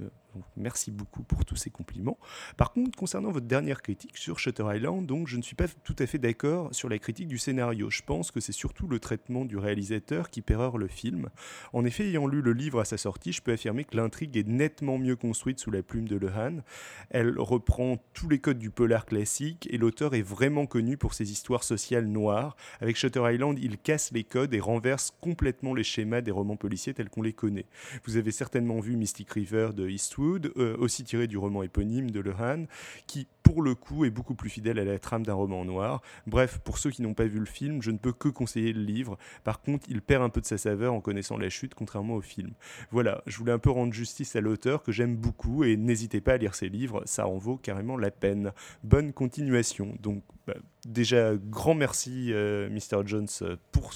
Euh, 0.00 0.08
merci 0.56 0.90
beaucoup 0.90 1.22
pour 1.22 1.44
tous 1.44 1.56
ces 1.56 1.70
compliments. 1.70 2.18
Par 2.56 2.72
contre, 2.72 2.96
concernant 2.96 3.30
votre 3.30 3.46
dernière 3.46 3.82
critique 3.82 4.16
sur 4.16 4.38
Shutter 4.38 4.64
Island, 4.74 5.06
donc 5.06 5.28
je 5.28 5.36
ne 5.36 5.42
suis 5.42 5.56
pas 5.56 5.68
tout 5.68 5.96
à 5.98 6.06
fait 6.06 6.18
d'accord 6.18 6.74
sur 6.74 6.88
la 6.88 6.98
critique 6.98 7.28
du 7.28 7.38
scénario. 7.38 7.90
Je 7.90 8.02
pense 8.02 8.30
que 8.30 8.40
c'est 8.40 8.52
surtout 8.52 8.88
le 8.88 8.98
traitement 8.98 9.44
du 9.44 9.56
réalisateur 9.56 10.30
qui 10.30 10.42
pérore 10.42 10.78
le 10.78 10.88
film. 10.88 11.28
En 11.72 11.84
effet, 11.84 12.08
ayant 12.08 12.26
lu 12.26 12.42
le 12.42 12.52
livre 12.52 12.80
à 12.80 12.84
sa 12.84 12.96
sortie, 12.96 13.32
je 13.32 13.42
peux 13.42 13.52
affirmer 13.52 13.84
que 13.84 13.96
l'intrigue 13.96 14.36
est 14.36 14.46
nettement 14.46 14.98
mieux 14.98 15.16
construite 15.16 15.58
sous 15.58 15.70
la 15.70 15.82
plume 15.82 16.08
de 16.08 16.16
Lehan. 16.16 16.62
Elle 17.10 17.38
reprend 17.38 17.98
tous 18.14 18.28
les 18.28 18.38
codes 18.38 18.58
du 18.58 18.70
polar 18.70 19.06
classique 19.06 19.68
et 19.70 19.78
l'auteur 19.78 20.14
est 20.14 20.22
vraiment 20.22 20.66
connu 20.66 20.96
pour 20.96 21.14
ses 21.14 21.30
histoires 21.32 21.64
sociales 21.64 22.06
noires. 22.06 22.56
Avec 22.80 22.96
Shutter 22.96 23.22
Island, 23.32 23.58
il 23.60 23.78
casse 23.78 24.12
les 24.12 24.24
codes 24.24 24.54
et 24.54 24.60
renverse 24.60 25.12
complètement 25.20 25.74
les 25.74 25.84
schémas 25.84 26.20
des 26.20 26.30
romans 26.30 26.56
policiers 26.56 26.94
tels 26.94 27.10
qu'on 27.10 27.22
les 27.22 27.32
connaît. 27.32 27.66
Vous 28.04 28.16
avez 28.16 28.30
certainement 28.30 28.80
vu 28.80 28.96
Mystic 28.96 29.30
River 29.30 29.70
de 29.74 29.88
Eastwood, 29.88 30.16
euh, 30.34 30.76
aussi 30.78 31.04
tiré 31.04 31.26
du 31.26 31.38
roman 31.38 31.62
éponyme 31.62 32.10
de 32.10 32.20
Lehan, 32.20 32.66
qui 33.06 33.26
pour 33.46 33.62
le 33.62 33.76
coup 33.76 34.04
est 34.04 34.10
beaucoup 34.10 34.34
plus 34.34 34.50
fidèle 34.50 34.80
à 34.80 34.84
la 34.84 34.98
trame 34.98 35.24
d'un 35.24 35.34
roman 35.34 35.64
noir. 35.64 36.02
Bref, 36.26 36.58
pour 36.64 36.78
ceux 36.78 36.90
qui 36.90 37.00
n'ont 37.00 37.14
pas 37.14 37.26
vu 37.26 37.38
le 37.38 37.46
film, 37.46 37.80
je 37.80 37.92
ne 37.92 37.96
peux 37.96 38.12
que 38.12 38.28
conseiller 38.28 38.72
le 38.72 38.82
livre. 38.82 39.16
Par 39.44 39.60
contre, 39.60 39.86
il 39.88 40.02
perd 40.02 40.24
un 40.24 40.30
peu 40.30 40.40
de 40.40 40.46
sa 40.46 40.58
saveur 40.58 40.92
en 40.92 41.00
connaissant 41.00 41.38
la 41.38 41.48
chute, 41.48 41.72
contrairement 41.72 42.14
au 42.14 42.20
film. 42.20 42.50
Voilà, 42.90 43.22
je 43.26 43.38
voulais 43.38 43.52
un 43.52 43.60
peu 43.60 43.70
rendre 43.70 43.92
justice 43.92 44.34
à 44.34 44.40
l'auteur 44.40 44.82
que 44.82 44.90
j'aime 44.90 45.14
beaucoup 45.14 45.62
et 45.62 45.76
n'hésitez 45.76 46.20
pas 46.20 46.32
à 46.32 46.36
lire 46.38 46.56
ses 46.56 46.68
livres, 46.68 47.02
ça 47.04 47.28
en 47.28 47.38
vaut 47.38 47.56
carrément 47.56 47.96
la 47.96 48.10
peine. 48.10 48.52
Bonne 48.82 49.12
continuation. 49.12 49.94
Donc, 50.02 50.24
bah, 50.48 50.56
déjà, 50.84 51.36
grand 51.36 51.76
merci, 51.76 52.32
euh, 52.32 52.68
Mr. 52.68 53.06
Jones, 53.06 53.28
pour, 53.70 53.92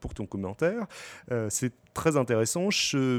pour 0.00 0.14
ton 0.14 0.26
commentaire. 0.26 0.88
Euh, 1.30 1.46
c'est 1.50 1.72
très 1.94 2.16
intéressant. 2.16 2.70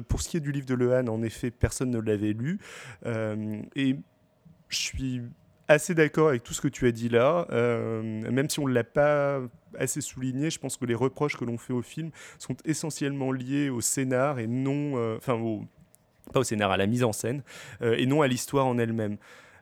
pour 0.10 0.22
ce 0.22 0.28
qui 0.28 0.36
est 0.36 0.42
du 0.42 0.52
livre 0.52 0.66
de 0.66 0.76
Lehan, 0.76 1.08
en 1.08 1.22
effet, 1.22 1.52
personne 1.52 1.90
ne 1.90 2.00
l'avait 2.00 2.34
lu. 2.34 2.60
Euh, 3.06 3.62
et 3.78 3.96
je 4.70 4.78
suis 4.78 5.22
assez 5.70 5.94
d'accord 5.94 6.30
avec 6.30 6.44
tout 6.44 6.54
ce 6.54 6.60
que 6.60 6.68
tu 6.68 6.88
as 6.88 6.92
dit 6.92 7.08
là. 7.08 7.48
Euh, 7.52 8.02
même 8.04 8.50
si 8.50 8.60
on 8.60 8.68
ne 8.68 8.74
l'a 8.74 8.84
pas 8.84 9.40
assez 9.78 10.02
souligné, 10.02 10.50
je 10.50 10.60
pense 10.60 10.76
que 10.76 10.86
les 10.86 10.96
reproches 10.96 11.38
que 11.38 11.46
l'on 11.46 11.58
fait 11.58 11.74
au 11.74 11.84
film 11.84 12.10
sont 12.40 12.58
essentiellement 12.66 13.32
liés 13.32 13.70
au 13.70 13.80
scénar 13.80 14.40
et 14.40 14.48
non. 14.48 14.98
Euh, 14.98 15.16
enfin, 15.18 15.40
pas 16.34 16.42
au 16.42 16.44
scénar, 16.44 16.72
à 16.72 16.78
la 16.78 16.88
mise 16.88 17.04
en 17.04 17.14
scène, 17.14 17.44
euh, 17.82 17.96
et 17.98 18.06
non 18.06 18.22
à 18.22 18.28
l'histoire 18.28 18.66
en 18.66 18.78
elle-même. 18.78 19.18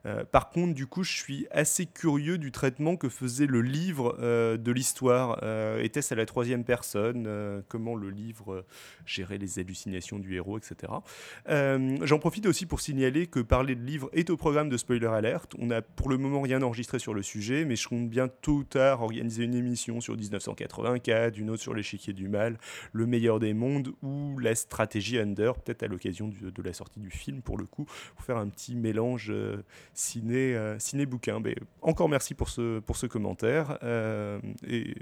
Euh, 0.07 0.23
par 0.23 0.49
contre, 0.49 0.73
du 0.73 0.87
coup, 0.87 1.03
je 1.03 1.17
suis 1.17 1.47
assez 1.51 1.85
curieux 1.85 2.37
du 2.37 2.51
traitement 2.51 2.95
que 2.95 3.09
faisait 3.09 3.45
le 3.45 3.61
livre 3.61 4.17
euh, 4.19 4.57
de 4.57 4.71
l'histoire. 4.71 5.39
Euh, 5.43 5.81
était-ce 5.81 6.13
à 6.13 6.17
la 6.17 6.25
troisième 6.25 6.63
personne 6.63 7.27
Comment 7.67 7.95
le 7.95 8.09
livre 8.09 8.65
gérait 9.05 9.37
les 9.37 9.59
hallucinations 9.59 10.19
du 10.19 10.35
héros, 10.35 10.57
etc. 10.57 10.93
J'en 11.47 12.19
profite 12.19 12.45
aussi 12.45 12.65
pour 12.65 12.79
signaler 12.79 13.27
que 13.27 13.39
parler 13.39 13.75
de 13.75 13.83
livre 13.83 14.09
est 14.13 14.29
au 14.29 14.37
programme 14.37 14.69
de 14.69 14.77
Spoiler 14.77 15.07
Alert. 15.07 15.53
On 15.59 15.67
n'a 15.67 15.81
pour 15.81 16.09
le 16.09 16.17
moment 16.17 16.41
rien 16.41 16.61
enregistré 16.61 16.99
sur 16.99 17.13
le 17.13 17.21
sujet, 17.21 17.65
mais 17.65 17.75
je 17.75 17.87
compte 17.87 18.09
bien 18.09 18.27
tôt 18.27 18.57
ou 18.57 18.63
tard 18.63 19.01
organiser 19.01 19.43
une 19.43 19.55
émission 19.55 19.99
sur 20.01 20.15
1984, 20.15 21.37
une 21.37 21.49
autre 21.49 21.61
sur 21.61 21.73
l'échiquier 21.73 22.13
du 22.13 22.29
mal, 22.29 22.57
le 22.93 23.05
meilleur 23.05 23.39
des 23.39 23.53
mondes 23.53 23.93
ou 24.01 24.37
la 24.39 24.55
stratégie 24.55 25.19
Under, 25.19 25.55
peut-être 25.55 25.83
à 25.83 25.87
l'occasion 25.87 26.29
de 26.29 26.61
la 26.61 26.73
sortie 26.73 26.99
du 26.99 27.11
film 27.11 27.41
pour 27.41 27.57
le 27.57 27.65
coup, 27.65 27.85
pour 28.15 28.25
faire 28.25 28.37
un 28.37 28.47
petit 28.47 28.75
mélange 28.75 29.31
ciné, 29.97 30.55
euh, 30.55 30.79
ciné 30.79 31.05
bouquin. 31.05 31.41
Mais 31.41 31.55
encore 31.81 32.07
merci 32.07 32.33
pour 32.33 32.47
ce, 32.49 32.79
pour 32.79 32.95
ce 32.95 33.07
commentaire. 33.07 33.77
Euh, 33.83 34.39
et 34.65 34.95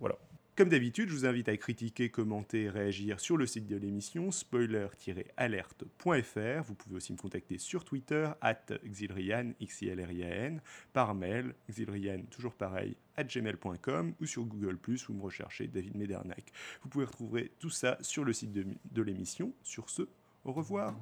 voilà. 0.00 0.16
Comme 0.56 0.70
d'habitude, 0.70 1.08
je 1.08 1.14
vous 1.14 1.26
invite 1.26 1.48
à 1.48 1.56
critiquer, 1.56 2.08
commenter 2.08 2.68
réagir 2.68 3.20
sur 3.20 3.36
le 3.36 3.46
site 3.46 3.68
de 3.68 3.76
l'émission 3.76 4.32
spoiler-alerte.fr. 4.32 6.62
Vous 6.64 6.74
pouvez 6.74 6.96
aussi 6.96 7.12
me 7.12 7.18
contacter 7.18 7.58
sur 7.58 7.84
Twitter, 7.84 8.28
at 8.40 8.64
xilrian, 8.84 9.52
par 10.92 11.14
mail, 11.14 11.54
xilrian, 11.70 12.22
toujours 12.28 12.54
pareil, 12.54 12.96
at 13.16 13.22
gmail.com 13.24 14.14
ou 14.20 14.26
sur 14.26 14.44
Google+, 14.46 14.78
vous 15.06 15.14
me 15.14 15.22
recherchez 15.22 15.68
David 15.68 15.96
Medernac. 15.96 16.50
Vous 16.82 16.88
pouvez 16.88 17.04
retrouver 17.04 17.52
tout 17.60 17.70
ça 17.70 17.96
sur 18.00 18.24
le 18.24 18.32
site 18.32 18.50
de 18.50 19.02
l'émission. 19.02 19.52
Sur 19.62 19.88
ce, 19.88 20.02
au 20.44 20.52
revoir. 20.52 20.96